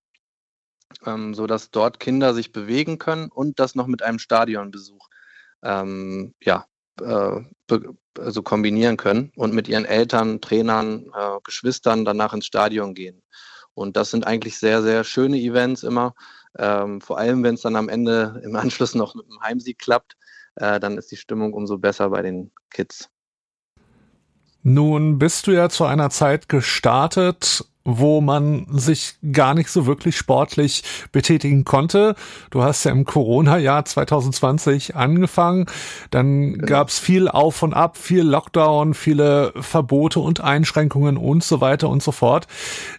[1.05, 5.07] ähm, sodass dort Kinder sich bewegen können und das noch mit einem Stadionbesuch
[5.63, 6.65] ähm, ja,
[7.01, 7.39] äh,
[8.19, 13.23] also kombinieren können und mit ihren Eltern, Trainern, äh, Geschwistern danach ins Stadion gehen.
[13.73, 16.13] Und das sind eigentlich sehr, sehr schöne Events immer.
[16.59, 20.16] Ähm, vor allem, wenn es dann am Ende im Anschluss noch mit einem Heimsieg klappt,
[20.57, 23.09] äh, dann ist die Stimmung umso besser bei den Kids.
[24.63, 30.17] Nun bist du ja zu einer Zeit gestartet, wo man sich gar nicht so wirklich
[30.17, 32.15] sportlich betätigen konnte.
[32.49, 35.67] Du hast ja im Corona-Jahr 2020 angefangen.
[36.11, 36.65] Dann genau.
[36.65, 42.03] gab's viel Auf und Ab, viel Lockdown, viele Verbote und Einschränkungen und so weiter und
[42.03, 42.47] so fort.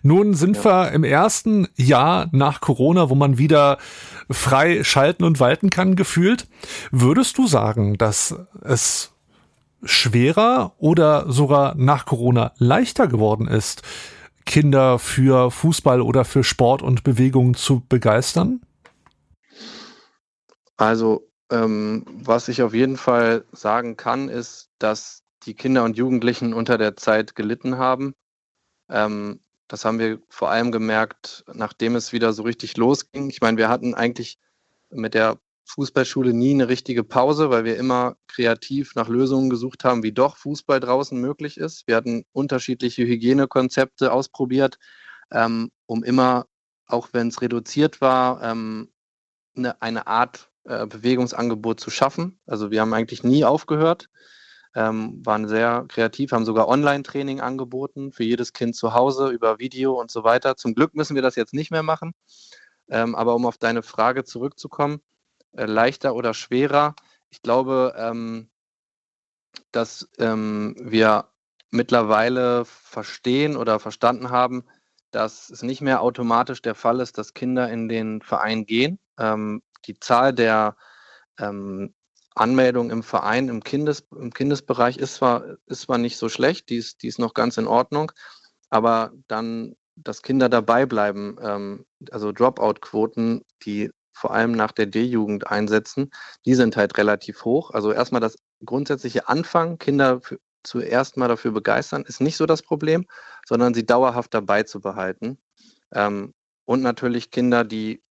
[0.02, 0.64] Nun sind ja.
[0.64, 3.76] wir im ersten Jahr nach Corona, wo man wieder
[4.30, 6.48] frei schalten und walten kann, gefühlt.
[6.90, 9.12] Würdest du sagen, dass es
[9.82, 13.82] schwerer oder sogar nach Corona leichter geworden ist,
[14.48, 18.62] Kinder für Fußball oder für Sport und Bewegung zu begeistern?
[20.78, 26.54] Also, ähm, was ich auf jeden Fall sagen kann, ist, dass die Kinder und Jugendlichen
[26.54, 28.14] unter der Zeit gelitten haben.
[28.88, 33.28] Ähm, das haben wir vor allem gemerkt, nachdem es wieder so richtig losging.
[33.28, 34.38] Ich meine, wir hatten eigentlich
[34.88, 40.02] mit der Fußballschule nie eine richtige Pause, weil wir immer kreativ nach Lösungen gesucht haben,
[40.02, 41.86] wie doch Fußball draußen möglich ist.
[41.86, 44.78] Wir hatten unterschiedliche Hygienekonzepte ausprobiert,
[45.30, 46.46] ähm, um immer,
[46.86, 48.90] auch wenn es reduziert war, ähm,
[49.56, 52.40] eine, eine, Art äh, Bewegungsangebot zu schaffen.
[52.46, 54.08] Also wir haben eigentlich nie aufgehört,
[54.74, 60.00] ähm, waren sehr kreativ, haben sogar Online-Training angeboten für jedes Kind zu Hause über Video
[60.00, 60.56] und so weiter.
[60.56, 62.14] Zum Glück müssen wir das jetzt nicht mehr machen.
[62.88, 65.02] Ähm, aber um auf deine Frage zurückzukommen,
[65.52, 66.94] äh, leichter oder schwerer.
[67.30, 68.50] Ich glaube, ähm,
[69.72, 71.28] dass ähm, wir
[71.70, 74.64] mittlerweile verstehen oder verstanden haben,
[75.10, 78.98] dass es nicht mehr automatisch der Fall ist, dass Kinder in den Verein gehen.
[79.18, 80.76] Ähm, die Zahl der
[81.38, 81.94] ähm,
[82.34, 86.76] Anmeldungen im Verein im, Kindes, im Kindesbereich ist zwar, ist zwar nicht so schlecht, die
[86.76, 88.12] ist, die ist noch ganz in Ordnung,
[88.70, 95.46] aber dann, dass Kinder dabei bleiben, ähm, also Dropout-Quoten, die vor allem nach der D-Jugend
[95.46, 96.10] einsetzen,
[96.44, 97.70] die sind halt relativ hoch.
[97.70, 102.62] Also erstmal das grundsätzliche Anfangen, Kinder für, zuerst mal dafür begeistern, ist nicht so das
[102.62, 103.06] Problem,
[103.46, 105.38] sondern sie dauerhaft dabei zu behalten.
[105.92, 108.02] Ähm, und natürlich Kinder, die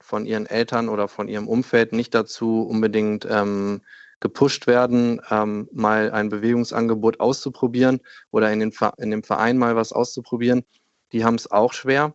[0.00, 3.82] von ihren Eltern oder von ihrem Umfeld nicht dazu unbedingt ähm,
[4.20, 9.92] gepusht werden, ähm, mal ein Bewegungsangebot auszuprobieren oder in, den in dem Verein mal was
[9.92, 10.64] auszuprobieren,
[11.12, 12.14] die haben es auch schwer.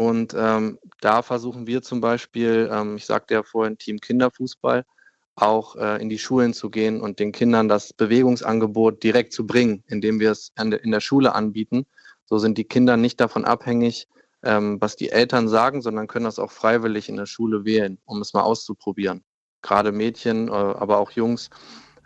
[0.00, 4.86] Und ähm, da versuchen wir zum Beispiel, ähm, ich sagte ja vorhin, Team Kinderfußball,
[5.34, 9.84] auch äh, in die Schulen zu gehen und den Kindern das Bewegungsangebot direkt zu bringen,
[9.88, 11.84] indem wir es in der Schule anbieten.
[12.24, 14.08] So sind die Kinder nicht davon abhängig,
[14.42, 18.22] ähm, was die Eltern sagen, sondern können das auch freiwillig in der Schule wählen, um
[18.22, 19.22] es mal auszuprobieren.
[19.60, 21.50] Gerade Mädchen, äh, aber auch Jungs,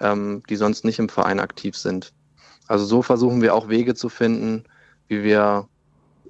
[0.00, 2.12] ähm, die sonst nicht im Verein aktiv sind.
[2.66, 4.64] Also so versuchen wir auch Wege zu finden,
[5.06, 5.68] wie wir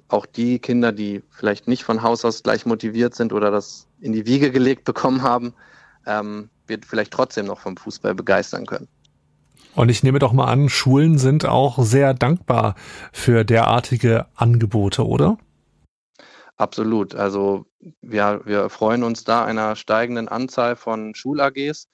[0.07, 4.13] auch die Kinder, die vielleicht nicht von Haus aus gleich motiviert sind oder das in
[4.13, 5.53] die Wiege gelegt bekommen haben,
[6.05, 8.87] ähm, wird vielleicht trotzdem noch vom Fußball begeistern können.
[9.75, 12.75] Und ich nehme doch mal an, Schulen sind auch sehr dankbar
[13.11, 15.37] für derartige Angebote, oder?
[16.55, 17.13] Absolut.
[17.15, 17.65] Also
[18.01, 21.89] wir, wir freuen uns da einer steigenden Anzahl von Schul-AGs.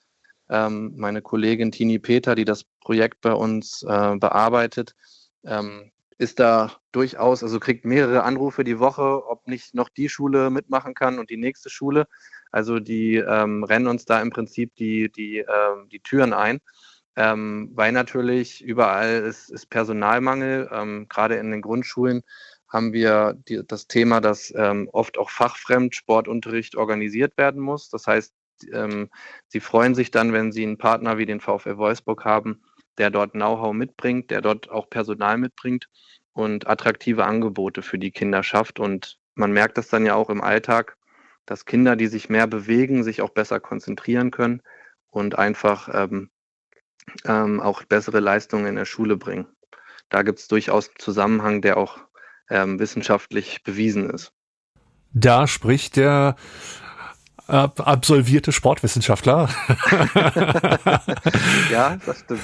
[0.49, 4.95] Ähm, meine Kollegin Tini Peter, die das Projekt bei uns äh, bearbeitet,
[5.43, 5.91] ähm,
[6.21, 10.93] ist da durchaus, also kriegt mehrere Anrufe die Woche, ob nicht noch die Schule mitmachen
[10.93, 12.07] kann und die nächste Schule.
[12.51, 16.59] Also die ähm, rennen uns da im Prinzip die, die, äh, die Türen ein,
[17.15, 20.69] ähm, weil natürlich überall ist, ist Personalmangel.
[20.71, 22.21] Ähm, gerade in den Grundschulen
[22.69, 27.89] haben wir die, das Thema, dass ähm, oft auch fachfremd Sportunterricht organisiert werden muss.
[27.89, 28.31] Das heißt,
[28.71, 29.09] ähm,
[29.47, 32.61] sie freuen sich dann, wenn sie einen Partner wie den VfL Wolfsburg haben,
[33.01, 35.89] der dort Know-how mitbringt, der dort auch Personal mitbringt
[36.33, 38.79] und attraktive Angebote für die Kinder schafft.
[38.79, 40.97] Und man merkt das dann ja auch im Alltag,
[41.47, 44.61] dass Kinder, die sich mehr bewegen, sich auch besser konzentrieren können
[45.09, 46.29] und einfach ähm,
[47.25, 49.47] ähm, auch bessere Leistungen in der Schule bringen.
[50.09, 51.97] Da gibt es durchaus einen Zusammenhang, der auch
[52.51, 54.31] ähm, wissenschaftlich bewiesen ist.
[55.11, 56.35] Da spricht der
[57.51, 59.49] absolvierte Sportwissenschaftler.
[61.71, 62.41] ja, das stimmt.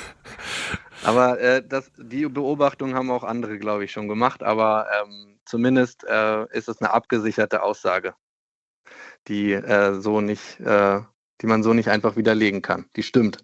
[1.04, 4.44] Aber äh, das, die Beobachtung haben auch andere, glaube ich, schon gemacht.
[4.44, 8.14] Aber ähm, zumindest äh, ist es eine abgesicherte Aussage,
[9.28, 11.00] die äh, so nicht, äh,
[11.42, 12.86] die man so nicht einfach widerlegen kann.
[12.96, 13.44] Die stimmt.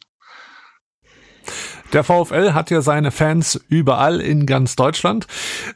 [1.93, 5.28] Der VfL hat ja seine Fans überall in ganz Deutschland.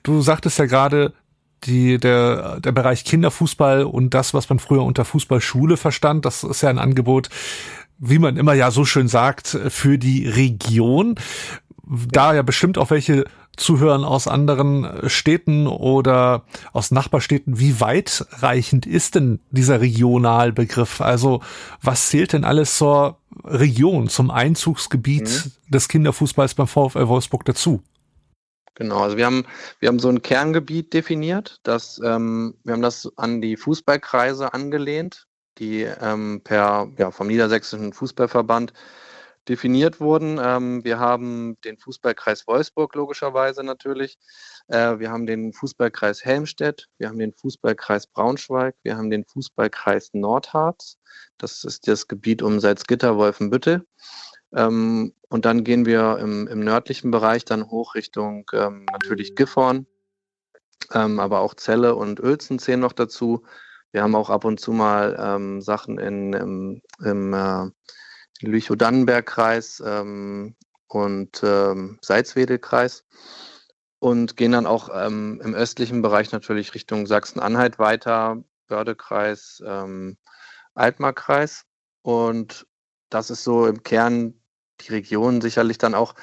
[0.02, 1.14] Du sagtest ja gerade,
[1.64, 6.62] die, der, der Bereich Kinderfußball und das, was man früher unter Fußballschule verstand, das ist
[6.62, 7.30] ja ein Angebot,
[7.98, 11.16] wie man immer ja so schön sagt, für die Region.
[12.12, 16.44] Da ja bestimmt auch welche zuhören aus anderen Städten oder
[16.74, 17.60] aus Nachbarstädten.
[17.60, 21.02] Wie weitreichend ist denn dieser Regionalbegriff?
[21.02, 21.42] Also
[21.82, 25.72] was zählt denn alles zur Region, zum Einzugsgebiet mhm.
[25.72, 27.82] des Kinderfußballs beim VfL Wolfsburg dazu?
[28.78, 29.44] Genau, also wir haben,
[29.80, 35.26] wir haben so ein Kerngebiet definiert, das, ähm, wir haben das an die Fußballkreise angelehnt,
[35.58, 38.74] die ähm, per, ja, vom Niedersächsischen Fußballverband
[39.50, 40.40] definiert wurden.
[40.40, 44.20] Ähm, wir haben den Fußballkreis Wolfsburg logischerweise natürlich.
[44.68, 50.12] Äh, wir haben den Fußballkreis Helmstedt, wir haben den Fußballkreis Braunschweig, wir haben den Fußballkreis
[50.14, 51.00] Nordharz.
[51.40, 53.88] Das ist das Gebiet um Salzgitter, Wolfenbüttel.
[54.54, 59.86] Ähm, und dann gehen wir im, im, nördlichen Bereich dann hoch Richtung ähm, natürlich Gifhorn,
[60.94, 63.46] ähm, aber auch Celle und Uelzen zählen noch dazu.
[63.92, 67.70] Wir haben auch ab und zu mal ähm, Sachen in, im, im äh,
[68.42, 70.56] Lüchow-Dannenberg-Kreis ähm,
[70.88, 73.06] und ähm, Salzwedel-Kreis
[74.00, 80.18] und gehen dann auch ähm, im östlichen Bereich natürlich Richtung Sachsen-Anhalt weiter, Bördekreis, ähm,
[80.76, 81.66] Altmarkkreis.
[82.04, 82.68] Und
[83.10, 84.34] das ist so im Kern
[84.82, 86.16] die Region, sicherlich dann auch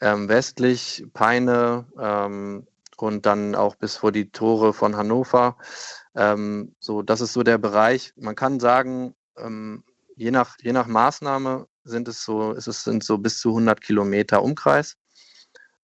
[0.00, 2.66] ähm, westlich, Peine ähm,
[2.96, 5.56] und dann auch bis vor die Tore von Hannover.
[6.14, 8.12] Ähm, so, das ist so der Bereich.
[8.16, 9.84] Man kann sagen, ähm,
[10.16, 13.80] je, nach, je nach Maßnahme sind es so, ist es sind so bis zu 100
[13.80, 14.96] Kilometer Umkreis.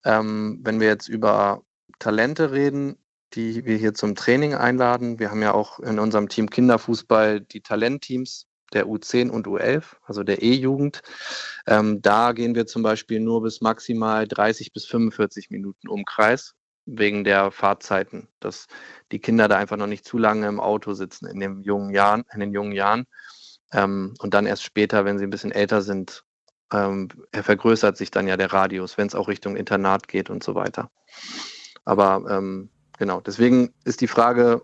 [0.04, 1.62] Ähm, wenn wir jetzt über
[1.98, 2.96] Talente reden,
[3.32, 7.60] die wir hier zum Training einladen, wir haben ja auch in unserem Team Kinderfußball die
[7.60, 8.46] Talentteams
[8.76, 11.02] der U10 und U11, also der E-Jugend.
[11.66, 16.54] Ähm, da gehen wir zum Beispiel nur bis maximal 30 bis 45 Minuten Umkreis
[16.84, 18.66] wegen der Fahrzeiten, dass
[19.10, 22.24] die Kinder da einfach noch nicht zu lange im Auto sitzen in den jungen Jahren,
[22.32, 23.06] in den jungen Jahren.
[23.72, 26.22] Ähm, und dann erst später, wenn sie ein bisschen älter sind,
[26.72, 30.54] ähm, vergrößert sich dann ja der Radius, wenn es auch Richtung Internat geht und so
[30.54, 30.90] weiter.
[31.84, 32.68] Aber ähm,
[32.98, 34.62] genau, deswegen ist die Frage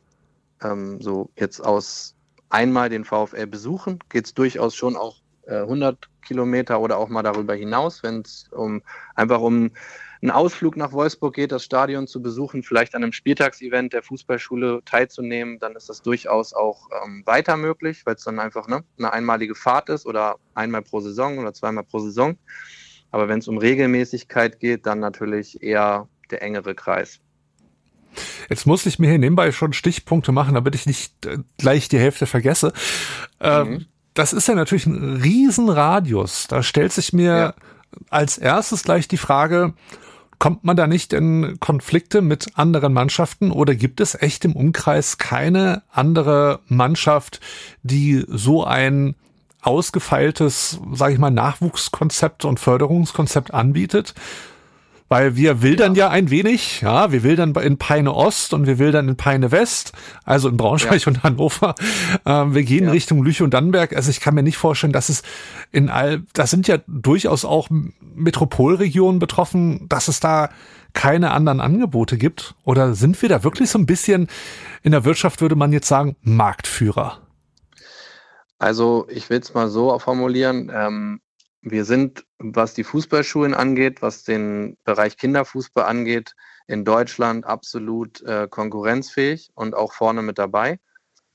[0.62, 2.14] ähm, so jetzt aus
[2.53, 7.22] einmal den VfL besuchen, geht es durchaus schon auch äh, 100 Kilometer oder auch mal
[7.22, 8.82] darüber hinaus, wenn es um
[9.14, 9.70] einfach um
[10.20, 14.82] einen Ausflug nach Wolfsburg geht, das Stadion zu besuchen, vielleicht an einem Spieltagsevent der Fußballschule
[14.84, 19.12] teilzunehmen, dann ist das durchaus auch ähm, weiter möglich, weil es dann einfach ne, eine
[19.12, 22.38] einmalige Fahrt ist oder einmal pro Saison oder zweimal pro Saison.
[23.11, 27.20] Aber wenn es um Regelmäßigkeit geht, dann natürlich eher der engere Kreis.
[28.48, 31.98] Jetzt muss ich mir hier nebenbei schon Stichpunkte machen, damit ich nicht äh, gleich die
[31.98, 32.72] Hälfte vergesse.
[33.40, 33.86] Ähm, mhm.
[34.14, 36.46] Das ist ja natürlich ein Riesenradius.
[36.48, 37.54] Da stellt sich mir ja.
[38.10, 39.74] als erstes gleich die Frage,
[40.42, 45.16] kommt man da nicht in Konflikte mit anderen Mannschaften oder gibt es echt im Umkreis
[45.16, 47.40] keine andere Mannschaft,
[47.84, 49.14] die so ein
[49.60, 54.14] ausgefeiltes, sage ich mal, Nachwuchskonzept und Förderungskonzept anbietet?
[55.12, 56.06] Weil wir wildern ja.
[56.06, 59.92] ja ein wenig, ja, wir wildern in Peine Ost und wir wildern in Peine West,
[60.24, 61.08] also in Braunschweig ja.
[61.08, 61.74] und Hannover.
[62.24, 62.92] Ähm, wir gehen ja.
[62.92, 63.94] Richtung Lüchow und Dannenberg.
[63.94, 65.22] Also ich kann mir nicht vorstellen, dass es
[65.70, 67.68] in all, das sind ja durchaus auch
[68.14, 70.48] Metropolregionen betroffen, dass es da
[70.94, 72.54] keine anderen Angebote gibt?
[72.64, 74.28] Oder sind wir da wirklich so ein bisschen,
[74.82, 77.18] in der Wirtschaft würde man jetzt sagen, Marktführer?
[78.58, 80.70] Also ich will es mal so formulieren.
[80.74, 81.20] Ähm,
[81.62, 86.34] wir sind, was die Fußballschulen angeht, was den Bereich Kinderfußball angeht,
[86.66, 90.80] in Deutschland absolut äh, konkurrenzfähig und auch vorne mit dabei.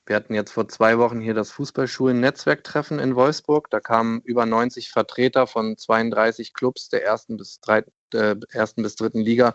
[0.05, 3.69] Wir hatten jetzt vor zwei Wochen hier das Fußballschulen-Netzwerktreffen in Wolfsburg.
[3.69, 8.95] Da kamen über 90 Vertreter von 32 Clubs der ersten bis, drei, äh, ersten bis
[8.95, 9.53] dritten Liga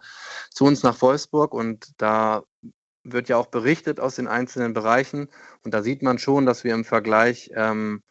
[0.50, 1.54] zu uns nach Wolfsburg.
[1.54, 2.44] Und da
[3.02, 5.28] wird ja auch berichtet aus den einzelnen Bereichen.
[5.64, 8.02] Und da sieht man schon, dass wir im Vergleich ähm,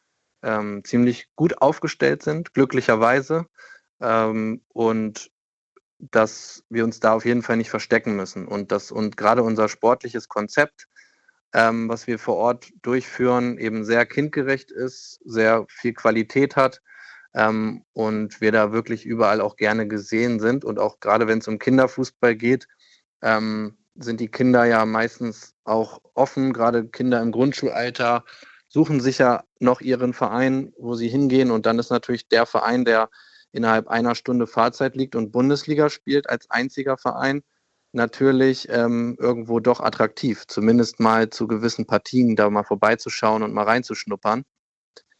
[0.44, 3.46] ähm, ziemlich gut aufgestellt sind, glücklicherweise.
[4.00, 5.32] Ähm, und
[6.00, 8.48] dass wir uns da auf jeden Fall nicht verstecken müssen.
[8.48, 10.88] Und, das, und gerade unser sportliches Konzept,
[11.54, 16.82] ähm, was wir vor Ort durchführen, eben sehr kindgerecht ist, sehr viel Qualität hat
[17.34, 20.66] ähm, und wir da wirklich überall auch gerne gesehen sind.
[20.66, 22.68] Und auch gerade wenn es um Kinderfußball geht,
[23.22, 28.24] ähm, sind die Kinder ja meistens auch offen, gerade Kinder im Grundschulalter
[28.72, 31.51] suchen sich ja noch ihren Verein, wo sie hingehen.
[31.51, 33.09] Und dann ist natürlich der Verein, der
[33.51, 37.43] innerhalb einer Stunde Fahrzeit liegt und Bundesliga spielt als einziger Verein,
[37.91, 43.65] natürlich ähm, irgendwo doch attraktiv, zumindest mal zu gewissen Partien da mal vorbeizuschauen und mal
[43.65, 44.45] reinzuschnuppern.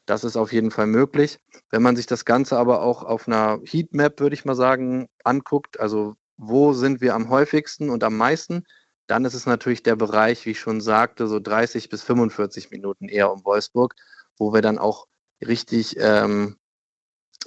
[0.06, 1.38] Das ist auf jeden Fall möglich.
[1.72, 5.78] Wenn man sich das Ganze aber auch auf einer Heatmap, würde ich mal sagen, anguckt,
[5.78, 8.64] also wo sind wir am häufigsten und am meisten,
[9.12, 13.10] dann ist es natürlich der Bereich, wie ich schon sagte, so 30 bis 45 Minuten
[13.10, 13.94] eher um Wolfsburg,
[14.38, 15.06] wo wir dann auch
[15.46, 16.56] richtig, ähm,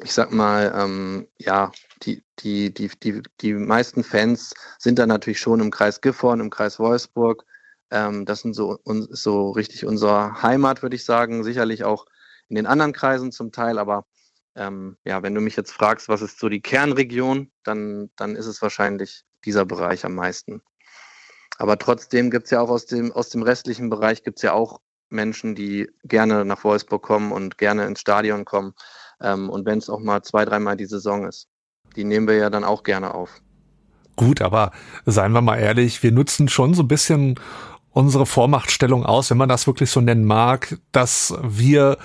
[0.03, 5.41] ich sag mal, ähm, ja, die, die, die, die, die meisten Fans sind dann natürlich
[5.41, 7.47] schon im Kreis Gifhorn, im Kreis Wolfsburg.
[7.91, 11.45] Ähm, das sind so, so richtig unsere Heimat, würde ich sagen.
[11.45, 12.05] Sicherlich auch
[12.51, 14.05] in den anderen Kreisen zum Teil, aber
[14.55, 18.47] ähm, ja, wenn du mich jetzt fragst, was ist so die Kernregion, dann, dann ist
[18.47, 20.61] es wahrscheinlich dieser Bereich am meisten.
[21.59, 24.53] Aber trotzdem gibt es ja auch aus dem, aus dem restlichen Bereich gibt es ja
[24.53, 24.81] auch
[25.11, 28.75] Menschen, die gerne nach Wolfsburg kommen und gerne ins Stadion kommen.
[29.21, 31.49] Ähm, und wenn es auch mal zwei, dreimal die Saison ist,
[31.97, 33.41] die nehmen wir ja dann auch gerne auf.
[34.17, 34.73] Gut, aber
[35.07, 37.39] seien wir mal ehrlich, wir nutzen schon so ein bisschen
[37.91, 41.97] unsere Vormachtstellung aus, wenn man das wirklich so nennen mag, dass wir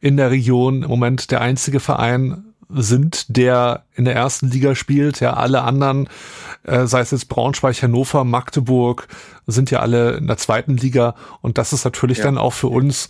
[0.00, 5.20] in der Region im Moment der einzige Verein sind, der in der ersten Liga spielt.
[5.20, 6.08] Ja, alle anderen,
[6.64, 9.08] äh, sei es jetzt Braunschweig, Hannover, Magdeburg,
[9.46, 11.14] sind ja alle in der zweiten Liga.
[11.40, 12.24] Und das ist natürlich ja.
[12.24, 13.08] dann auch für uns,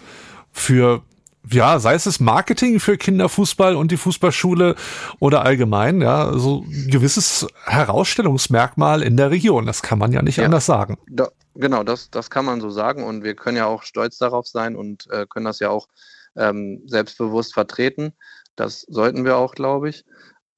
[0.52, 1.02] für
[1.48, 4.74] ja, sei es das Marketing für Kinderfußball und die Fußballschule
[5.20, 9.64] oder allgemein, ja, so ein gewisses Herausstellungsmerkmal in der Region.
[9.66, 10.98] Das kann man ja nicht ja, anders sagen.
[11.08, 14.46] Da, genau, das, das kann man so sagen und wir können ja auch stolz darauf
[14.46, 15.88] sein und äh, können das ja auch
[16.36, 18.12] ähm, selbstbewusst vertreten.
[18.60, 20.04] Das sollten wir auch, glaube ich.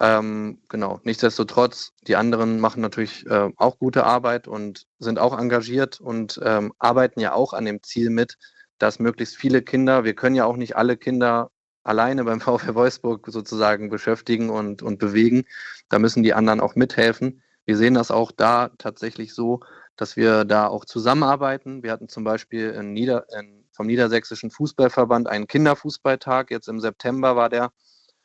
[0.00, 1.00] Ähm, genau.
[1.04, 6.72] Nichtsdestotrotz, die anderen machen natürlich äh, auch gute Arbeit und sind auch engagiert und ähm,
[6.80, 8.38] arbeiten ja auch an dem Ziel mit,
[8.78, 11.52] dass möglichst viele Kinder, wir können ja auch nicht alle Kinder
[11.84, 15.44] alleine beim VfL Wolfsburg sozusagen beschäftigen und, und bewegen.
[15.88, 17.40] Da müssen die anderen auch mithelfen.
[17.66, 19.60] Wir sehen das auch da tatsächlich so,
[19.94, 21.84] dass wir da auch zusammenarbeiten.
[21.84, 26.50] Wir hatten zum Beispiel in Nieder in, vom Niedersächsischen Fußballverband einen Kinderfußballtag.
[26.50, 27.70] Jetzt im September war der.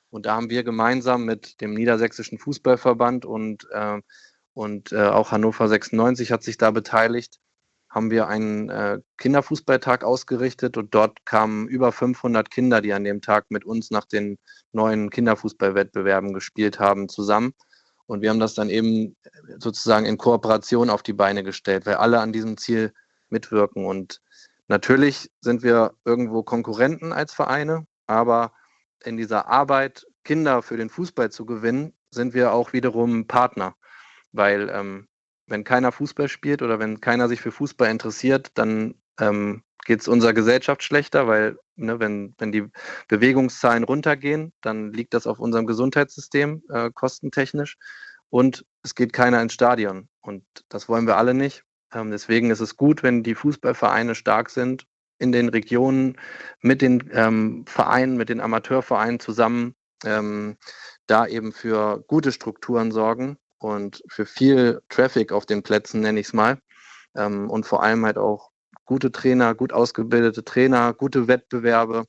[0.09, 3.99] Und da haben wir gemeinsam mit dem Niedersächsischen Fußballverband und, äh,
[4.53, 7.39] und äh, auch Hannover 96 hat sich da beteiligt,
[7.89, 13.21] haben wir einen äh, Kinderfußballtag ausgerichtet und dort kamen über 500 Kinder, die an dem
[13.21, 14.37] Tag mit uns nach den
[14.71, 17.53] neuen Kinderfußballwettbewerben gespielt haben, zusammen.
[18.05, 19.15] Und wir haben das dann eben
[19.57, 22.93] sozusagen in Kooperation auf die Beine gestellt, weil alle an diesem Ziel
[23.29, 23.85] mitwirken.
[23.85, 24.21] Und
[24.67, 28.53] natürlich sind wir irgendwo Konkurrenten als Vereine, aber
[29.03, 33.75] in dieser Arbeit, Kinder für den Fußball zu gewinnen, sind wir auch wiederum Partner.
[34.31, 35.07] Weil ähm,
[35.47, 40.07] wenn keiner Fußball spielt oder wenn keiner sich für Fußball interessiert, dann ähm, geht es
[40.07, 42.65] unserer Gesellschaft schlechter, weil ne, wenn, wenn die
[43.07, 47.77] Bewegungszahlen runtergehen, dann liegt das auf unserem Gesundheitssystem äh, kostentechnisch
[48.29, 51.63] und es geht keiner ins Stadion und das wollen wir alle nicht.
[51.93, 54.85] Ähm, deswegen ist es gut, wenn die Fußballvereine stark sind
[55.19, 56.17] in den Regionen
[56.61, 60.57] mit den ähm, Vereinen, mit den Amateurvereinen zusammen ähm,
[61.07, 66.27] da eben für gute Strukturen sorgen und für viel Traffic auf den Plätzen, nenne ich
[66.27, 66.59] es mal.
[67.15, 68.51] Ähm, und vor allem halt auch
[68.85, 72.05] gute Trainer, gut ausgebildete Trainer, gute Wettbewerbe.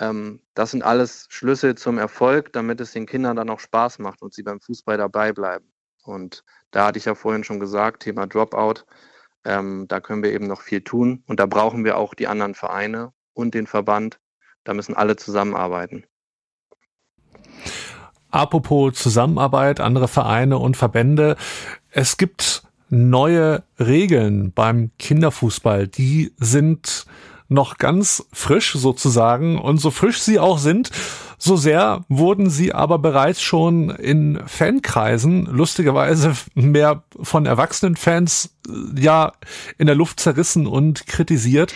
[0.00, 4.22] Ähm, das sind alles Schlüssel zum Erfolg, damit es den Kindern dann auch Spaß macht
[4.22, 5.72] und sie beim Fußball dabei bleiben.
[6.04, 8.84] Und da hatte ich ja vorhin schon gesagt, Thema Dropout,
[9.46, 11.22] ähm, da können wir eben noch viel tun.
[11.26, 14.18] Und da brauchen wir auch die anderen Vereine und den Verband.
[14.64, 16.04] Da müssen alle zusammenarbeiten.
[18.30, 21.36] Apropos Zusammenarbeit, andere Vereine und Verbände.
[21.90, 25.88] Es gibt neue Regeln beim Kinderfußball.
[25.88, 27.06] Die sind
[27.48, 29.58] noch ganz frisch sozusagen.
[29.58, 30.90] Und so frisch sie auch sind,
[31.38, 39.00] so sehr wurden sie aber bereits schon in Fankreisen, lustigerweise mehr von erwachsenen Fans, äh,
[39.00, 39.32] ja,
[39.78, 41.74] in der Luft zerrissen und kritisiert.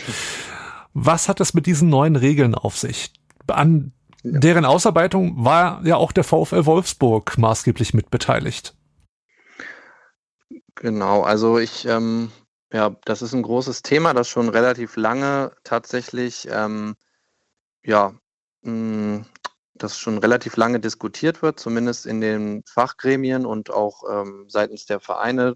[0.94, 3.12] Was hat es mit diesen neuen Regeln auf sich?
[3.46, 3.92] An
[4.22, 8.74] deren Ausarbeitung war ja auch der VfL Wolfsburg maßgeblich mitbeteiligt.
[10.74, 12.30] Genau, also ich ähm,
[12.72, 16.96] ja, das ist ein großes Thema, das schon relativ lange tatsächlich, ähm,
[17.82, 18.14] ja,
[18.62, 19.26] mh, hm,
[19.82, 25.00] das schon relativ lange diskutiert wird, zumindest in den Fachgremien und auch ähm, seitens der
[25.00, 25.54] Vereine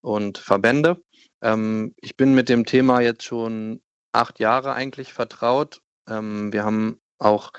[0.00, 1.02] und Verbände.
[1.42, 5.80] Ähm, ich bin mit dem Thema jetzt schon acht Jahre eigentlich vertraut.
[6.08, 7.52] Ähm, wir haben auch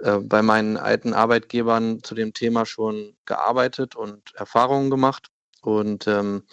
[0.00, 5.28] äh, bei meinen alten Arbeitgebern zu dem Thema schon gearbeitet und Erfahrungen gemacht.
[5.62, 6.44] Und ähm,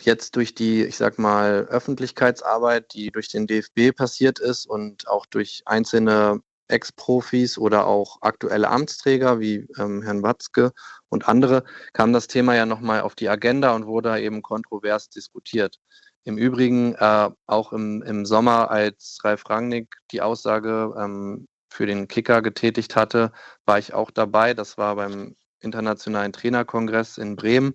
[0.00, 5.26] jetzt durch die, ich sag mal, Öffentlichkeitsarbeit, die durch den DFB passiert ist und auch
[5.26, 6.40] durch einzelne
[6.70, 10.72] Ex-Profis oder auch aktuelle Amtsträger wie ähm, Herrn Watzke
[11.08, 15.78] und andere, kam das Thema ja nochmal auf die Agenda und wurde eben kontrovers diskutiert.
[16.24, 22.08] Im Übrigen äh, auch im, im Sommer, als Ralf Rangnick die Aussage ähm, für den
[22.08, 23.32] Kicker getätigt hatte,
[23.64, 24.54] war ich auch dabei.
[24.54, 27.74] Das war beim Internationalen Trainerkongress in Bremen.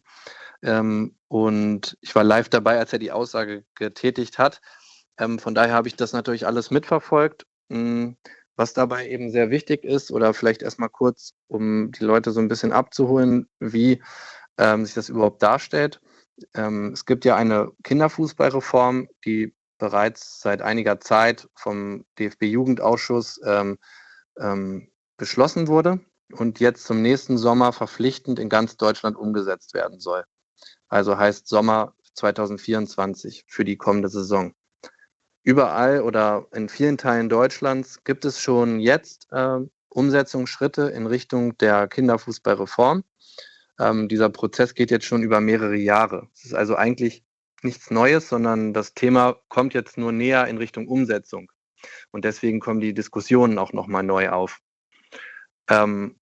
[0.61, 4.61] Ähm, und ich war live dabei, als er die Aussage getätigt hat.
[5.17, 7.45] Ähm, von daher habe ich das natürlich alles mitverfolgt.
[8.55, 12.47] Was dabei eben sehr wichtig ist, oder vielleicht erstmal kurz, um die Leute so ein
[12.47, 14.01] bisschen abzuholen, wie
[14.57, 16.01] ähm, sich das überhaupt darstellt.
[16.53, 23.77] Ähm, es gibt ja eine Kinderfußballreform, die bereits seit einiger Zeit vom DFB-Jugendausschuss ähm,
[24.39, 25.99] ähm, beschlossen wurde
[26.31, 30.23] und jetzt zum nächsten Sommer verpflichtend in ganz Deutschland umgesetzt werden soll
[30.87, 34.53] also heißt Sommer 2024 für die kommende Saison.
[35.45, 41.87] Überall oder in vielen Teilen Deutschlands gibt es schon jetzt äh, Umsetzungsschritte in Richtung der
[41.87, 43.03] Kinderfußballreform.
[43.79, 46.27] Ähm, dieser Prozess geht jetzt schon über mehrere Jahre.
[46.33, 47.23] Es ist also eigentlich
[47.61, 51.51] nichts Neues, sondern das Thema kommt jetzt nur näher in Richtung Umsetzung.
[52.09, 54.61] Und deswegen kommen die Diskussionen auch nochmal neu auf.
[55.69, 56.19] Ähm,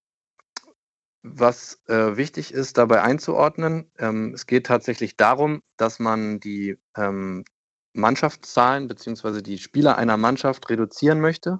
[1.21, 7.45] was äh, wichtig ist, dabei einzuordnen, ähm, es geht tatsächlich darum, dass man die ähm,
[7.93, 9.41] Mannschaftszahlen bzw.
[9.41, 11.59] die Spieler einer Mannschaft reduzieren möchte.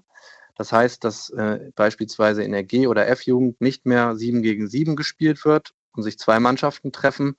[0.56, 4.96] Das heißt, dass äh, beispielsweise in der G- oder F-Jugend nicht mehr 7 gegen 7
[4.96, 7.36] gespielt wird und sich zwei Mannschaften treffen.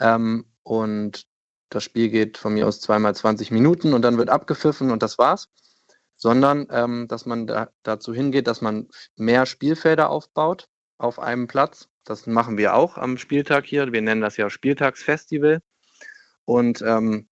[0.00, 1.26] Ähm, und
[1.68, 5.18] das Spiel geht von mir aus zweimal 20 Minuten und dann wird abgepfiffen und das
[5.18, 5.48] war's.
[6.16, 11.88] Sondern ähm, dass man da, dazu hingeht, dass man mehr Spielfelder aufbaut auf einem Platz.
[12.04, 13.92] Das machen wir auch am Spieltag hier.
[13.92, 15.60] Wir nennen das ja Spieltagsfestival.
[16.44, 17.28] Und ähm,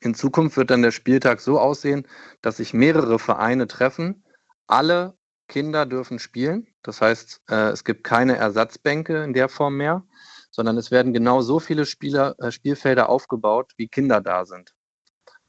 [0.00, 2.06] in Zukunft wird dann der Spieltag so aussehen,
[2.42, 4.24] dass sich mehrere Vereine treffen.
[4.66, 5.16] Alle
[5.48, 6.66] Kinder dürfen spielen.
[6.82, 10.04] Das heißt, äh, es gibt keine Ersatzbänke in der Form mehr,
[10.50, 14.74] sondern es werden genau so viele Spieler, äh, Spielfelder aufgebaut, wie Kinder da sind.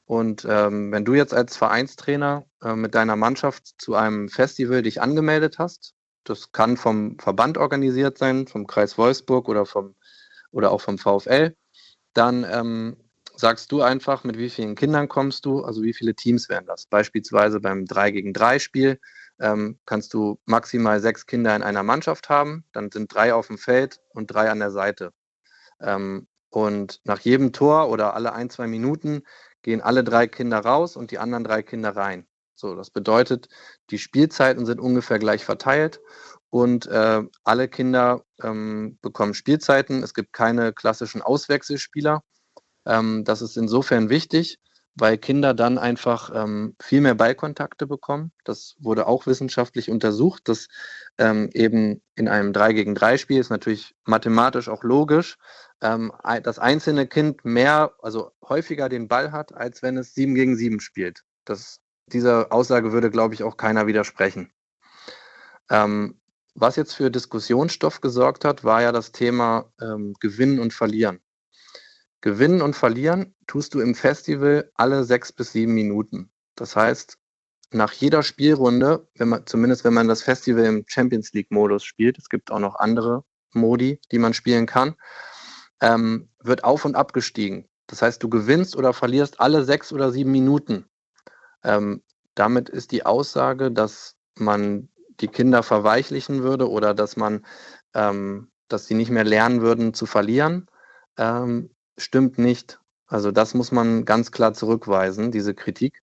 [0.06, 5.02] Und ähm, wenn du jetzt als Vereinstrainer äh, mit deiner Mannschaft zu einem Festival dich
[5.02, 5.94] angemeldet hast,
[6.26, 9.96] das kann vom Verband organisiert sein, vom Kreis Wolfsburg oder, vom,
[10.52, 11.56] oder auch vom VfL.
[12.14, 12.98] Dann ähm,
[13.38, 16.86] sagst du einfach, mit wie vielen Kindern kommst du, also wie viele Teams wären das.
[16.86, 19.00] Beispielsweise beim 3 gegen 3 Spiel
[19.40, 23.58] ähm, kannst du maximal sechs Kinder in einer Mannschaft haben, dann sind drei auf dem
[23.58, 25.12] Feld und drei an der Seite.
[25.82, 29.24] Ähm, und nach jedem Tor oder alle ein, zwei Minuten
[29.62, 32.28] gehen alle drei Kinder raus und die anderen drei Kinder rein.
[32.56, 33.50] So, das bedeutet,
[33.90, 36.00] die Spielzeiten sind ungefähr gleich verteilt
[36.50, 40.02] und äh, alle Kinder ähm, bekommen Spielzeiten.
[40.02, 42.24] Es gibt keine klassischen Auswechselspieler.
[42.86, 44.60] Ähm, das ist insofern wichtig,
[44.96, 48.32] weil Kinder dann einfach ähm, viel mehr Ballkontakte bekommen.
[48.44, 50.68] Das wurde auch wissenschaftlich untersucht, dass
[51.18, 55.38] ähm, eben in einem 3 gegen 3 Spiel ist natürlich mathematisch auch logisch,
[55.82, 56.12] ähm,
[56.44, 60.80] das einzelne Kind mehr, also häufiger den Ball hat, als wenn es 7 gegen 7
[60.80, 61.24] spielt.
[61.44, 64.52] Das dieser Aussage würde, glaube ich, auch keiner widersprechen.
[65.70, 66.20] Ähm,
[66.54, 71.20] was jetzt für Diskussionsstoff gesorgt hat, war ja das Thema ähm, Gewinnen und Verlieren.
[72.22, 76.32] Gewinnen und Verlieren tust du im Festival alle sechs bis sieben Minuten.
[76.56, 77.18] Das heißt,
[77.72, 82.30] nach jeder Spielrunde, wenn man, zumindest wenn man das Festival im Champions League-Modus spielt, es
[82.30, 84.96] gibt auch noch andere Modi, die man spielen kann,
[85.82, 87.68] ähm, wird auf und ab gestiegen.
[87.88, 90.86] Das heißt, du gewinnst oder verlierst alle sechs oder sieben Minuten.
[91.64, 92.02] Ähm,
[92.34, 94.90] damit ist die Aussage, dass man
[95.20, 97.46] die Kinder verweichlichen würde oder dass man,
[97.94, 100.68] ähm, dass sie nicht mehr lernen würden zu verlieren,
[101.18, 102.80] ähm, stimmt nicht.
[103.08, 106.02] Also das muss man ganz klar zurückweisen, diese Kritik.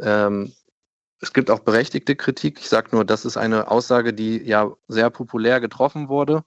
[0.00, 0.52] Ähm,
[1.20, 2.60] es gibt auch berechtigte Kritik.
[2.60, 6.44] Ich sage nur, das ist eine Aussage, die ja sehr populär getroffen wurde,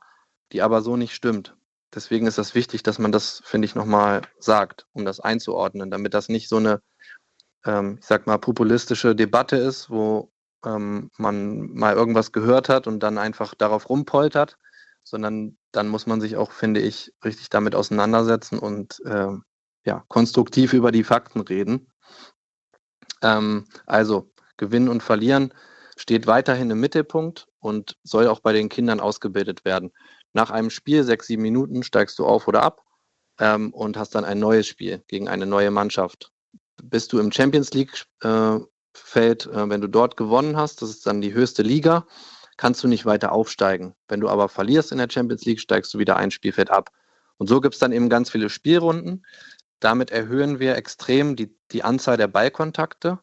[0.52, 1.56] die aber so nicht stimmt.
[1.94, 6.14] Deswegen ist das wichtig, dass man das, finde ich, nochmal sagt, um das einzuordnen, damit
[6.14, 6.82] das nicht so eine,
[7.66, 10.32] ähm, ich sag mal, populistische Debatte ist, wo
[10.66, 14.58] ähm, man mal irgendwas gehört hat und dann einfach darauf rumpoltert,
[15.10, 19.32] sondern dann muss man sich auch, finde ich, richtig damit auseinandersetzen und äh,
[19.86, 21.92] ja, konstruktiv über die Fakten reden.
[23.22, 25.54] Ähm, also Gewinnen und Verlieren
[25.98, 29.92] steht weiterhin im Mittelpunkt und soll auch bei den Kindern ausgebildet werden.
[30.34, 32.84] Nach einem Spiel, sechs, sieben Minuten, steigst du auf oder ab
[33.40, 36.32] ähm, und hast dann ein neues Spiel gegen eine neue Mannschaft.
[36.82, 38.60] Bist du im Champions League äh,
[39.16, 42.06] äh, wenn du dort gewonnen hast, das ist dann die höchste Liga,
[42.60, 43.96] kannst du nicht weiter aufsteigen.
[44.10, 46.90] Wenn du aber verlierst in der Champions League, steigst du wieder ein Spielfeld ab.
[47.38, 49.26] Und so gibt es dann eben ganz viele Spielrunden.
[49.80, 53.20] Damit erhöhen wir extrem die, die Anzahl der Ballkontakte.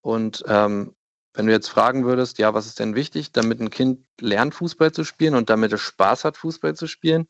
[0.00, 0.96] Und ähm,
[1.32, 4.90] wenn du jetzt fragen würdest, ja, was ist denn wichtig, damit ein Kind lernt, Fußball
[4.90, 7.28] zu spielen und damit es Spaß hat, Fußball zu spielen,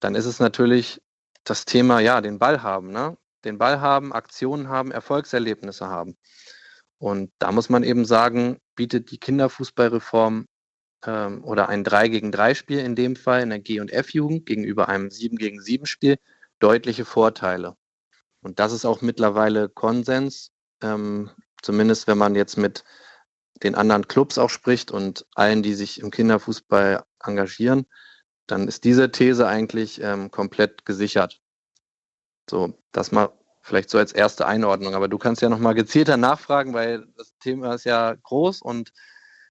[0.00, 1.02] dann ist es natürlich
[1.44, 3.18] das Thema, ja, den Ball haben, ne?
[3.44, 6.16] Den Ball haben, Aktionen haben, Erfolgserlebnisse haben.
[6.96, 10.46] Und da muss man eben sagen, bietet die Kinderfußballreform
[11.04, 14.46] ähm, oder ein 3 gegen 3 Spiel in dem Fall in der G- und F-Jugend
[14.46, 16.18] gegenüber einem 7 gegen 7 Spiel
[16.58, 17.76] deutliche Vorteile.
[18.40, 21.30] Und das ist auch mittlerweile Konsens, ähm,
[21.62, 22.84] zumindest wenn man jetzt mit
[23.62, 27.86] den anderen Clubs auch spricht und allen, die sich im Kinderfußball engagieren,
[28.46, 31.40] dann ist diese These eigentlich ähm, komplett gesichert.
[32.48, 33.30] So, das mal
[33.62, 34.94] vielleicht so als erste Einordnung.
[34.94, 38.92] Aber du kannst ja nochmal gezielter nachfragen, weil das Thema ist ja groß und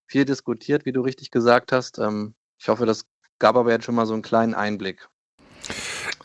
[0.07, 1.99] viel diskutiert, wie du richtig gesagt hast.
[1.99, 3.05] Ähm, ich hoffe, das
[3.39, 5.07] gab aber jetzt schon mal so einen kleinen Einblick.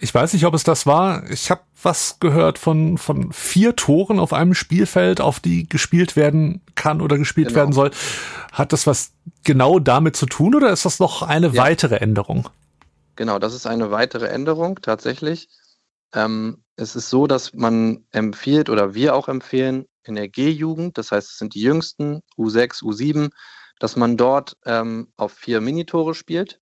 [0.03, 1.29] Ich weiß nicht, ob es das war.
[1.31, 6.63] Ich habe was gehört von, von vier Toren auf einem Spielfeld, auf die gespielt werden
[6.75, 7.59] kann oder gespielt genau.
[7.59, 7.91] werden soll.
[8.53, 9.13] Hat das was
[9.45, 11.63] genau damit zu tun oder ist das noch eine ja.
[11.63, 12.49] weitere Änderung?
[13.17, 15.49] Genau, das ist eine weitere Änderung tatsächlich.
[16.15, 21.13] Ähm, es ist so, dass man empfiehlt oder wir auch empfehlen in der G-Jugend, das
[21.13, 23.31] heißt, es sind die jüngsten, U6, U7,
[23.81, 26.61] dass man dort ähm, auf vier Minitore spielt.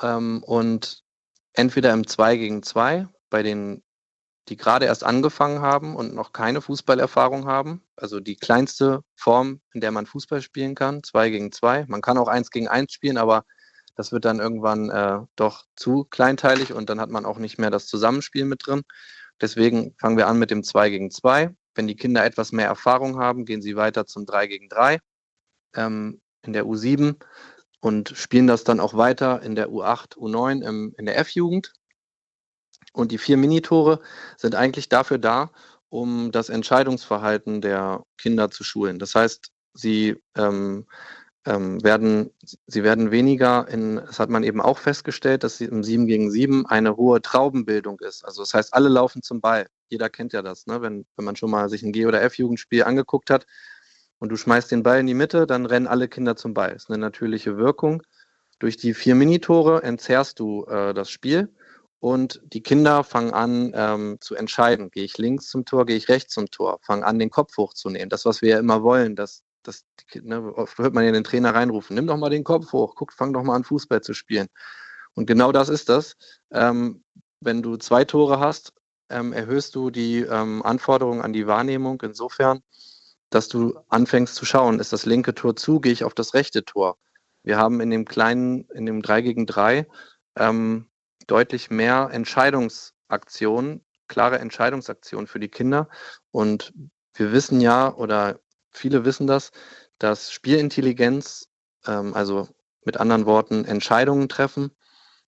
[0.00, 1.04] Ähm, und
[1.52, 3.84] entweder im 2 gegen 2 bei den,
[4.48, 7.84] die gerade erst angefangen haben und noch keine Fußballerfahrung haben.
[7.96, 11.84] Also die kleinste Form, in der man Fußball spielen kann, 2 gegen 2.
[11.86, 13.44] Man kann auch 1 gegen 1 spielen, aber
[13.94, 17.70] das wird dann irgendwann äh, doch zu kleinteilig und dann hat man auch nicht mehr
[17.70, 18.82] das Zusammenspiel mit drin.
[19.42, 21.54] Deswegen fangen wir an mit dem 2 gegen 2.
[21.74, 24.98] Wenn die Kinder etwas mehr Erfahrung haben, gehen sie weiter zum 3 gegen 3
[25.74, 27.16] ähm, in der U7
[27.80, 31.72] und spielen das dann auch weiter in der U8, U9, im, in der F-Jugend.
[32.92, 34.00] Und die vier Minitore
[34.36, 35.50] sind eigentlich dafür da,
[35.88, 38.98] um das Entscheidungsverhalten der Kinder zu schulen.
[38.98, 40.86] Das heißt, sie ähm,
[41.44, 42.30] ähm, werden,
[42.66, 46.30] sie werden weniger in, das hat man eben auch festgestellt, dass sie im 7 gegen
[46.30, 48.24] 7 eine hohe Traubenbildung ist.
[48.24, 49.66] Also das heißt, alle laufen zum Ball.
[49.88, 50.82] Jeder kennt ja das, ne?
[50.82, 53.46] wenn, wenn man schon mal sich ein G- oder F-Jugendspiel angeguckt hat,
[54.22, 56.74] und du schmeißt den Ball in die Mitte, dann rennen alle Kinder zum Ball.
[56.74, 58.04] Das ist eine natürliche Wirkung.
[58.60, 61.52] Durch die vier Minitore entzerrst du äh, das Spiel
[61.98, 64.92] und die Kinder fangen an ähm, zu entscheiden.
[64.92, 68.10] Gehe ich links zum Tor, gehe ich rechts zum Tor, fangen an, den Kopf hochzunehmen.
[68.10, 71.52] Das, was wir ja immer wollen, dass, dass ne, oft hört man ja den Trainer
[71.52, 74.46] reinrufen, nimm doch mal den Kopf hoch, guck, fang doch mal an, Fußball zu spielen.
[75.14, 76.14] Und genau das ist das.
[76.52, 77.02] Ähm,
[77.40, 78.72] wenn du zwei Tore hast,
[79.10, 82.62] ähm, erhöhst du die ähm, Anforderungen an die Wahrnehmung insofern,
[83.34, 86.64] dass du anfängst zu schauen, ist das linke Tor zu, gehe ich auf das rechte
[86.64, 86.98] Tor.
[87.42, 89.86] Wir haben in dem kleinen, in dem 3 gegen 3
[90.36, 90.90] ähm,
[91.26, 95.88] deutlich mehr Entscheidungsaktionen, klare Entscheidungsaktionen für die Kinder.
[96.30, 96.72] Und
[97.14, 99.50] wir wissen ja, oder viele wissen das,
[99.98, 101.48] dass Spielintelligenz,
[101.86, 102.48] ähm, also
[102.84, 104.70] mit anderen Worten Entscheidungen treffen,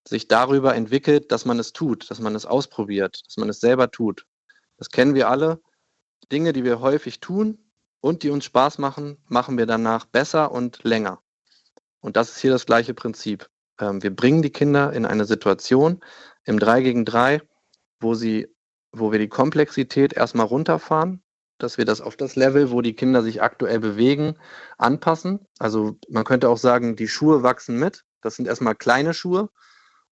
[0.06, 3.90] sich darüber entwickelt, dass man es tut, dass man es ausprobiert, dass man es selber
[3.90, 4.26] tut.
[4.76, 5.60] Das kennen wir alle.
[6.30, 7.63] Dinge, die wir häufig tun,
[8.04, 11.22] und die uns Spaß machen, machen wir danach besser und länger.
[12.00, 13.48] Und das ist hier das gleiche Prinzip.
[13.80, 16.04] Ähm, wir bringen die Kinder in eine Situation
[16.44, 17.40] im 3 gegen 3,
[18.00, 18.54] wo sie,
[18.92, 21.22] wo wir die Komplexität erstmal runterfahren,
[21.56, 24.36] dass wir das auf das Level, wo die Kinder sich aktuell bewegen,
[24.76, 25.48] anpassen.
[25.58, 28.04] Also man könnte auch sagen, die Schuhe wachsen mit.
[28.20, 29.48] Das sind erstmal kleine Schuhe.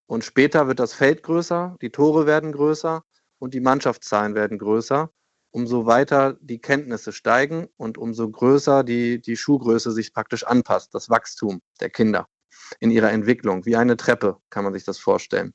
[0.06, 3.04] Und später wird das Feld größer, die Tore werden größer
[3.38, 5.10] und die Mannschaftszahlen werden größer.
[5.52, 11.10] Umso weiter die Kenntnisse steigen und umso größer die, die Schuhgröße sich praktisch anpasst, das
[11.10, 12.26] Wachstum der Kinder
[12.80, 13.66] in ihrer Entwicklung.
[13.66, 15.52] Wie eine Treppe kann man sich das vorstellen.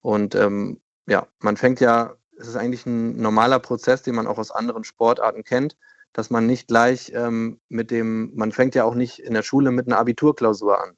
[0.00, 4.38] Und ähm, ja, man fängt ja, es ist eigentlich ein normaler Prozess, den man auch
[4.38, 5.76] aus anderen Sportarten kennt,
[6.12, 9.72] dass man nicht gleich ähm, mit dem, man fängt ja auch nicht in der Schule
[9.72, 10.96] mit einer Abiturklausur an.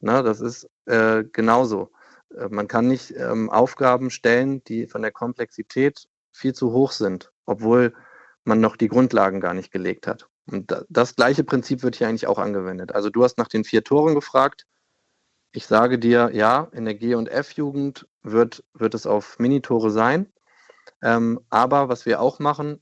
[0.00, 1.92] Na, das ist äh, genauso.
[2.34, 7.32] Äh, man kann nicht ähm, Aufgaben stellen, die von der Komplexität viel zu hoch sind,
[7.50, 7.92] obwohl
[8.44, 10.28] man noch die Grundlagen gar nicht gelegt hat.
[10.46, 12.94] Und das gleiche Prinzip wird hier eigentlich auch angewendet.
[12.94, 14.66] Also du hast nach den vier Toren gefragt.
[15.52, 20.32] Ich sage dir, ja, in der G- und F-Jugend wird, wird es auf Minitore sein.
[21.02, 22.80] Ähm, aber was wir auch machen,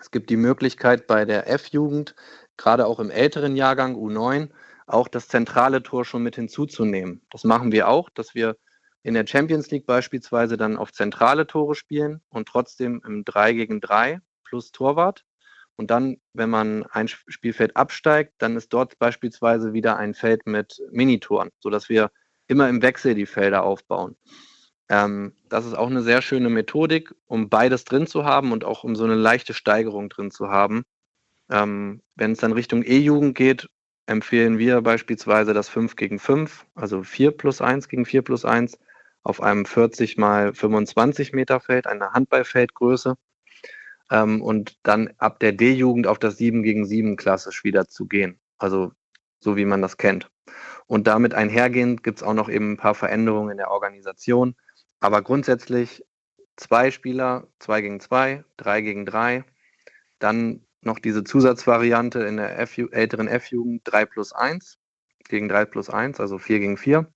[0.00, 2.16] es gibt die Möglichkeit bei der F-Jugend,
[2.56, 4.50] gerade auch im älteren Jahrgang U9,
[4.86, 7.22] auch das zentrale Tor schon mit hinzuzunehmen.
[7.30, 8.56] Das machen wir auch, dass wir
[9.02, 13.80] in der Champions League beispielsweise dann auf zentrale Tore spielen und trotzdem im 3 gegen
[13.80, 15.24] 3 plus Torwart.
[15.76, 20.82] Und dann, wenn man ein Spielfeld absteigt, dann ist dort beispielsweise wieder ein Feld mit
[20.90, 22.10] Minitoren, sodass wir
[22.48, 24.16] immer im Wechsel die Felder aufbauen.
[24.88, 28.84] Ähm, das ist auch eine sehr schöne Methodik, um beides drin zu haben und auch
[28.84, 30.84] um so eine leichte Steigerung drin zu haben.
[31.50, 33.68] Ähm, wenn es dann Richtung E-Jugend geht,
[34.06, 38.78] empfehlen wir beispielsweise das 5 gegen 5, also 4 plus 1 gegen 4 plus 1
[39.28, 43.16] auf einem 40 mal 25 Meter Feld, eine Handballfeldgröße.
[44.10, 48.40] Ähm, und dann ab der D-Jugend auf das 7 gegen 7 klassisch wieder zu gehen.
[48.56, 48.92] Also
[49.38, 50.30] so wie man das kennt.
[50.86, 54.56] Und damit einhergehend gibt es auch noch eben ein paar Veränderungen in der Organisation.
[55.00, 56.02] Aber grundsätzlich
[56.56, 59.44] zwei Spieler, zwei gegen zwei, drei gegen drei.
[60.18, 64.78] Dann noch diese Zusatzvariante in der F älteren F-Jugend 3 plus 1
[65.28, 67.12] gegen 3 plus 1, also 4 gegen 4.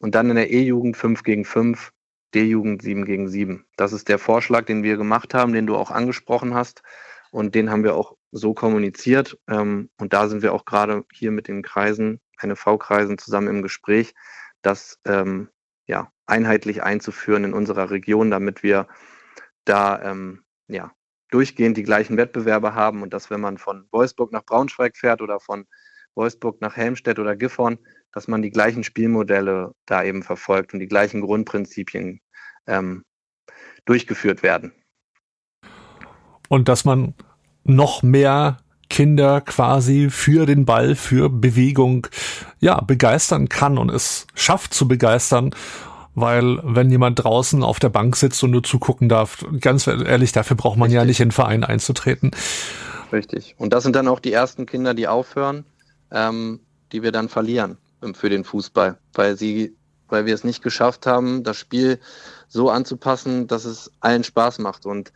[0.00, 1.92] Und dann in der E-Jugend 5 gegen 5,
[2.34, 3.66] D-Jugend 7 gegen 7.
[3.76, 6.82] Das ist der Vorschlag, den wir gemacht haben, den du auch angesprochen hast.
[7.30, 9.38] Und den haben wir auch so kommuniziert.
[9.48, 14.14] Ähm, und da sind wir auch gerade hier mit den Kreisen, NFV-Kreisen zusammen im Gespräch,
[14.62, 15.48] das ähm,
[15.86, 18.88] ja, einheitlich einzuführen in unserer Region, damit wir
[19.64, 20.92] da ähm, ja,
[21.30, 25.40] durchgehend die gleichen Wettbewerbe haben und dass wenn man von Wolfsburg nach Braunschweig fährt oder
[25.40, 25.66] von
[26.14, 27.78] Wolfsburg nach Helmstedt oder Gifhorn,
[28.12, 32.20] dass man die gleichen Spielmodelle da eben verfolgt und die gleichen Grundprinzipien
[32.66, 33.04] ähm,
[33.84, 34.72] durchgeführt werden.
[36.48, 37.14] Und dass man
[37.64, 38.58] noch mehr
[38.88, 42.08] Kinder quasi für den Ball, für Bewegung,
[42.58, 45.54] ja, begeistern kann und es schafft zu begeistern
[46.16, 50.56] weil wenn jemand draußen auf der Bank sitzt und nur zugucken darf, ganz ehrlich, dafür
[50.56, 50.96] braucht man Richtig.
[50.96, 52.32] ja nicht in den Verein einzutreten.
[53.12, 53.54] Richtig.
[53.58, 55.64] Und das sind dann auch die ersten Kinder, die aufhören,
[56.10, 57.78] ähm, die wir dann verlieren
[58.14, 59.76] für den Fußball, weil sie,
[60.08, 62.00] weil wir es nicht geschafft haben, das Spiel
[62.48, 64.86] so anzupassen, dass es allen Spaß macht.
[64.86, 65.12] Und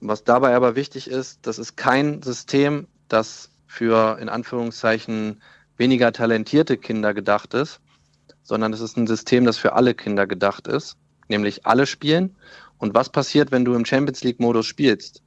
[0.00, 5.42] was dabei aber wichtig ist, das ist kein System, das für in Anführungszeichen
[5.76, 7.80] weniger talentierte Kinder gedacht ist,
[8.42, 10.96] sondern es ist ein System, das für alle Kinder gedacht ist,
[11.28, 12.36] nämlich alle spielen.
[12.78, 15.22] Und was passiert, wenn du im Champions League-Modus spielst?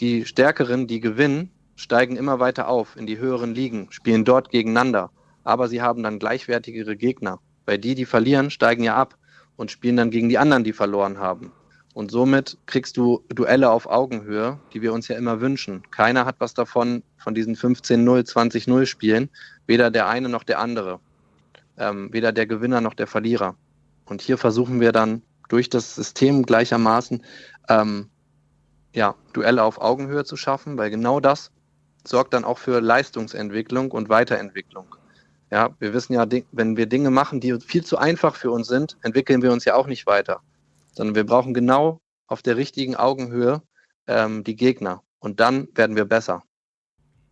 [0.00, 5.10] Die Stärkeren, die gewinnen, steigen immer weiter auf in die höheren Ligen, spielen dort gegeneinander.
[5.48, 7.40] Aber sie haben dann gleichwertigere Gegner.
[7.64, 9.16] Weil die, die verlieren, steigen ja ab
[9.56, 11.52] und spielen dann gegen die anderen, die verloren haben.
[11.94, 15.82] Und somit kriegst du Duelle auf Augenhöhe, die wir uns ja immer wünschen.
[15.90, 19.30] Keiner hat was davon, von diesen 15-0, 20-0 Spielen,
[19.66, 21.00] weder der eine noch der andere
[21.78, 23.54] ähm, weder der Gewinner noch der Verlierer.
[24.04, 27.24] Und hier versuchen wir dann durch das System gleichermaßen
[27.68, 28.10] ähm,
[28.94, 31.50] ja, Duelle auf Augenhöhe zu schaffen, weil genau das
[32.04, 34.94] sorgt dann auch für Leistungsentwicklung und Weiterentwicklung.
[35.50, 38.98] Ja, wir wissen ja, wenn wir Dinge machen, die viel zu einfach für uns sind,
[39.02, 40.40] entwickeln wir uns ja auch nicht weiter,
[40.92, 43.62] sondern wir brauchen genau auf der richtigen Augenhöhe
[44.06, 46.42] ähm, die Gegner und dann werden wir besser.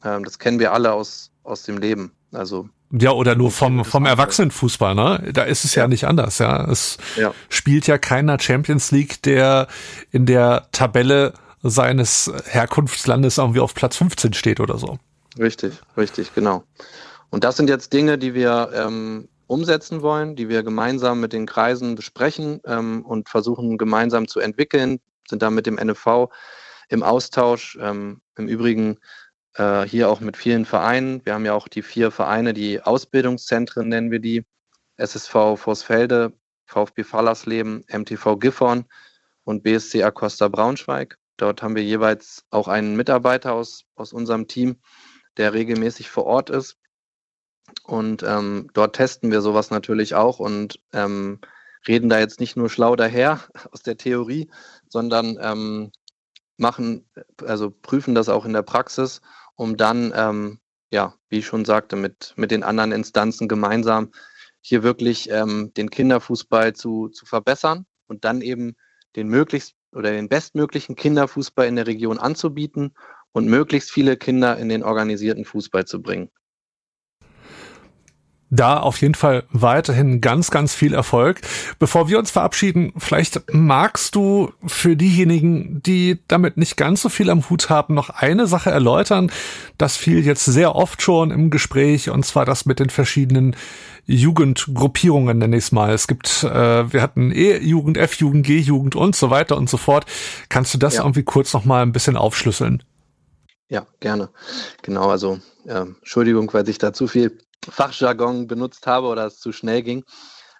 [0.02, 2.12] Ähm, das kennen wir alle aus, aus dem Leben.
[2.32, 5.30] Also ja, oder nur vom, vom Erwachsenenfußball, ne?
[5.32, 6.70] Da ist es ja, ja nicht anders, ja.
[6.70, 7.34] Es ja.
[7.48, 9.66] spielt ja keiner Champions League, der
[10.12, 14.98] in der Tabelle seines Herkunftslandes irgendwie auf Platz 15 steht oder so.
[15.38, 16.62] Richtig, richtig, genau.
[17.30, 21.46] Und das sind jetzt Dinge, die wir ähm, umsetzen wollen, die wir gemeinsam mit den
[21.46, 26.28] Kreisen besprechen ähm, und versuchen gemeinsam zu entwickeln, sind da mit dem NFV
[26.88, 27.78] im Austausch.
[27.80, 28.98] Ähm, Im Übrigen
[29.54, 31.24] äh, hier auch mit vielen Vereinen.
[31.24, 34.44] Wir haben ja auch die vier Vereine, die Ausbildungszentren nennen wir die.
[34.98, 36.32] SSV Vorsfelde,
[36.66, 38.86] VfB Fallersleben, MTV Gifhorn
[39.44, 41.18] und BSC Acosta Braunschweig.
[41.36, 44.80] Dort haben wir jeweils auch einen Mitarbeiter aus, aus unserem Team,
[45.36, 46.78] der regelmäßig vor Ort ist.
[47.84, 51.40] Und ähm, dort testen wir sowas natürlich auch und ähm,
[51.86, 53.40] reden da jetzt nicht nur schlau daher
[53.72, 54.50] aus der Theorie,
[54.88, 55.92] sondern ähm,
[56.56, 57.08] machen,
[57.44, 59.20] also prüfen das auch in der Praxis,
[59.54, 60.60] um dann, ähm,
[60.90, 64.12] ja, wie ich schon sagte, mit, mit den anderen Instanzen gemeinsam
[64.60, 68.74] hier wirklich ähm, den Kinderfußball zu, zu verbessern und dann eben
[69.14, 72.94] den möglichst oder den bestmöglichen Kinderfußball in der Region anzubieten
[73.32, 76.30] und möglichst viele Kinder in den organisierten Fußball zu bringen
[78.50, 81.40] da auf jeden Fall weiterhin ganz, ganz viel Erfolg.
[81.78, 87.30] Bevor wir uns verabschieden, vielleicht magst du für diejenigen, die damit nicht ganz so viel
[87.30, 89.30] am Hut haben, noch eine Sache erläutern.
[89.78, 93.56] Das fiel jetzt sehr oft schon im Gespräch, und zwar das mit den verschiedenen
[94.06, 95.92] Jugendgruppierungen, nenne ich es mal.
[95.92, 100.06] Es gibt, äh, wir hatten E-Jugend, F-Jugend, G-Jugend und so weiter und so fort.
[100.48, 101.02] Kannst du das ja.
[101.02, 102.84] irgendwie kurz noch mal ein bisschen aufschlüsseln?
[103.68, 104.28] Ja, gerne.
[104.82, 109.52] Genau, also äh, Entschuldigung, weil sich da zu viel Fachjargon benutzt habe oder es zu
[109.52, 110.04] schnell ging.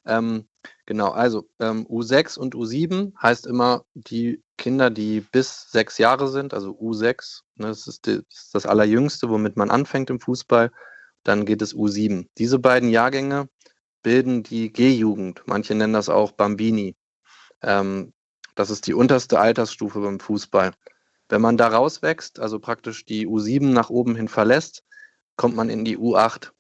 [0.07, 0.49] Ähm,
[0.87, 6.55] genau, also ähm, U6 und U7 heißt immer die Kinder, die bis sechs Jahre sind,
[6.55, 10.71] also U6, ne, das, ist die, das, ist das allerjüngste, womit man anfängt im Fußball.
[11.25, 12.29] Dann geht es U7.
[12.39, 13.49] Diese beiden Jahrgänge
[14.03, 15.43] bilden die G-Jugend.
[15.47, 16.95] Manche nennen das auch Bambini.
[17.63, 18.13] Ähm,
[18.55, 20.73] das ist die unterste Altersstufe beim Fußball.
[21.29, 24.85] Wenn man da rauswächst, also praktisch die U7 nach oben hin verlässt,
[25.37, 26.53] kommt man in die U8.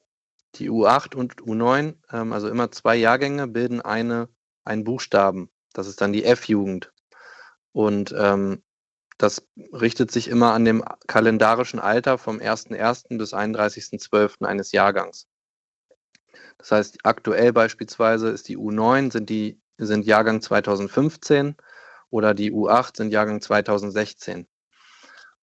[0.58, 4.28] Die U8 und U9, ähm, also immer zwei Jahrgänge, bilden eine,
[4.64, 5.50] einen Buchstaben.
[5.72, 6.92] Das ist dann die F-Jugend.
[7.72, 8.62] Und ähm,
[9.18, 13.18] das richtet sich immer an dem kalendarischen Alter vom 1.1.
[13.18, 14.44] bis 31.12.
[14.44, 15.26] eines Jahrgangs.
[16.58, 21.56] Das heißt, aktuell beispielsweise ist die U9, sind, die, sind Jahrgang 2015
[22.10, 24.46] oder die U8 sind Jahrgang 2016.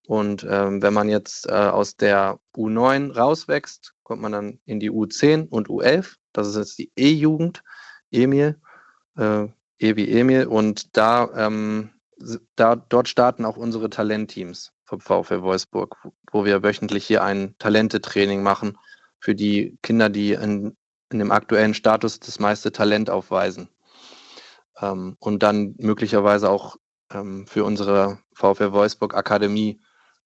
[0.08, 4.92] Und ähm, wenn man jetzt äh, aus der U9 rauswächst, kommt man dann in die
[4.92, 6.18] U10 und U11.
[6.34, 7.64] Das ist jetzt die E-Jugend,
[8.12, 8.62] Emil,
[9.18, 9.48] äh,
[9.80, 10.46] E wie Emil.
[10.46, 11.90] Und da, ähm,
[12.56, 15.98] da, dort starten auch unsere Talentteams vom VfL Wolfsburg,
[16.32, 18.78] wo wir wöchentlich hier ein Talentetraining machen
[19.20, 20.78] für die Kinder, die in,
[21.12, 23.68] in dem aktuellen Status das meiste Talent aufweisen.
[24.80, 26.76] Ähm, und dann möglicherweise auch
[27.12, 29.82] ähm, für unsere VfL Wolfsburg Akademie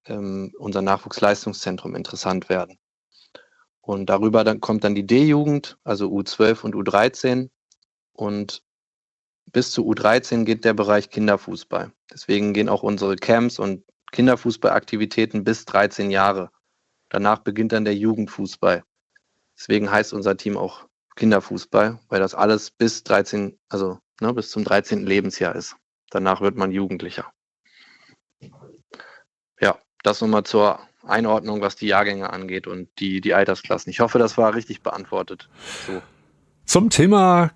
[0.07, 2.77] ähm, unser Nachwuchsleistungszentrum interessant werden.
[3.87, 7.49] Und darüber dann kommt dann die D-Jugend, also U12 und U13.
[8.11, 8.61] Und
[9.53, 11.93] bis zu U13 geht der Bereich Kinderfußball.
[12.11, 16.51] Deswegen gehen auch unsere Camps und Kinderfußballaktivitäten bis 13 Jahre.
[17.07, 18.83] Danach beginnt dann der Jugendfußball.
[19.57, 20.85] Deswegen heißt unser Team auch
[21.15, 25.05] Kinderfußball, weil das alles bis 13, also ne, bis zum 13.
[25.05, 25.77] Lebensjahr ist.
[26.09, 27.31] Danach wird man Jugendlicher.
[29.61, 30.77] Ja, das nochmal zur
[31.09, 33.89] Einordnung, was die Jahrgänge angeht und die, die Altersklassen.
[33.89, 35.49] Ich hoffe, das war richtig beantwortet.
[35.85, 36.01] So.
[36.65, 37.51] Zum Thema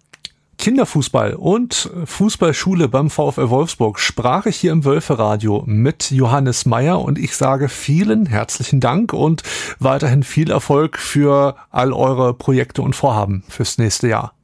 [0.62, 7.18] Kinderfußball und Fußballschule beim VfL Wolfsburg sprach ich hier im Wölferadio mit Johannes Meyer und
[7.18, 9.42] ich sage vielen herzlichen Dank und
[9.80, 14.36] weiterhin viel Erfolg für all eure Projekte und Vorhaben fürs nächste Jahr.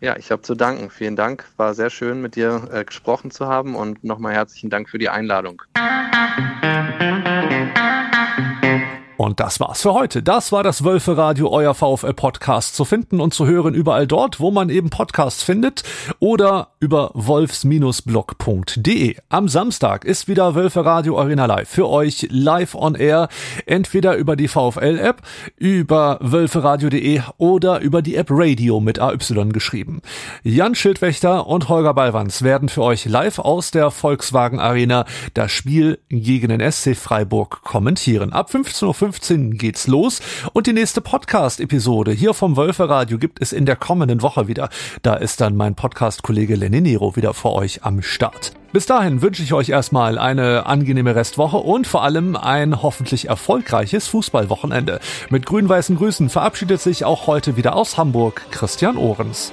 [0.00, 0.90] Ja, ich habe zu danken.
[0.90, 1.46] Vielen Dank.
[1.56, 5.08] War sehr schön, mit dir äh, gesprochen zu haben und nochmal herzlichen Dank für die
[5.08, 5.62] Einladung.
[9.20, 10.22] Und das war's für heute.
[10.22, 14.40] Das war das Wölfe Radio, euer VfL Podcast zu finden und zu hören überall dort,
[14.40, 15.82] wo man eben Podcasts findet
[16.20, 19.16] oder über wolfs-blog.de.
[19.28, 23.28] Am Samstag ist wieder Wölfe Radio Arena Live für euch live on air,
[23.66, 25.20] entweder über die VfL App,
[25.58, 29.18] über wölferadio.de oder über die App Radio mit AY
[29.52, 30.00] geschrieben.
[30.44, 35.04] Jan Schildwächter und Holger Ballwanz werden für euch live aus der Volkswagen Arena
[35.34, 38.32] das Spiel gegen den SC Freiburg kommentieren.
[38.32, 40.20] Ab 15.15 Uhr 15 geht's los
[40.52, 44.68] und die nächste Podcast-Episode hier vom Wölferadio gibt es in der kommenden Woche wieder.
[45.02, 48.52] Da ist dann mein Podcast-Kollege Lenny Nero wieder vor euch am Start.
[48.72, 54.06] Bis dahin wünsche ich euch erstmal eine angenehme Restwoche und vor allem ein hoffentlich erfolgreiches
[54.06, 55.00] Fußballwochenende.
[55.28, 59.52] Mit grün-weißen Grüßen verabschiedet sich auch heute wieder aus Hamburg Christian Ohrens.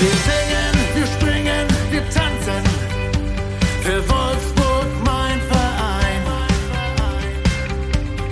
[0.00, 2.62] Wir singen, wir springen, wir tanzen.
[3.82, 6.22] Für Wolfsburg mein Verein.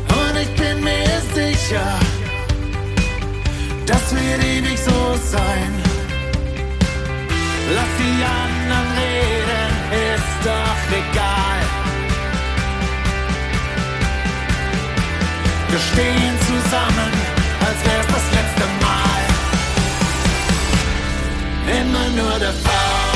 [0.08, 1.98] Und ich bin mir sicher,
[3.86, 5.72] das wird ewig so sein.
[7.74, 9.72] Lass die anderen reden,
[10.14, 11.60] ist doch egal.
[15.70, 17.12] Wir stehen zusammen,
[17.66, 18.11] als wär's
[21.80, 23.11] Immer nur der.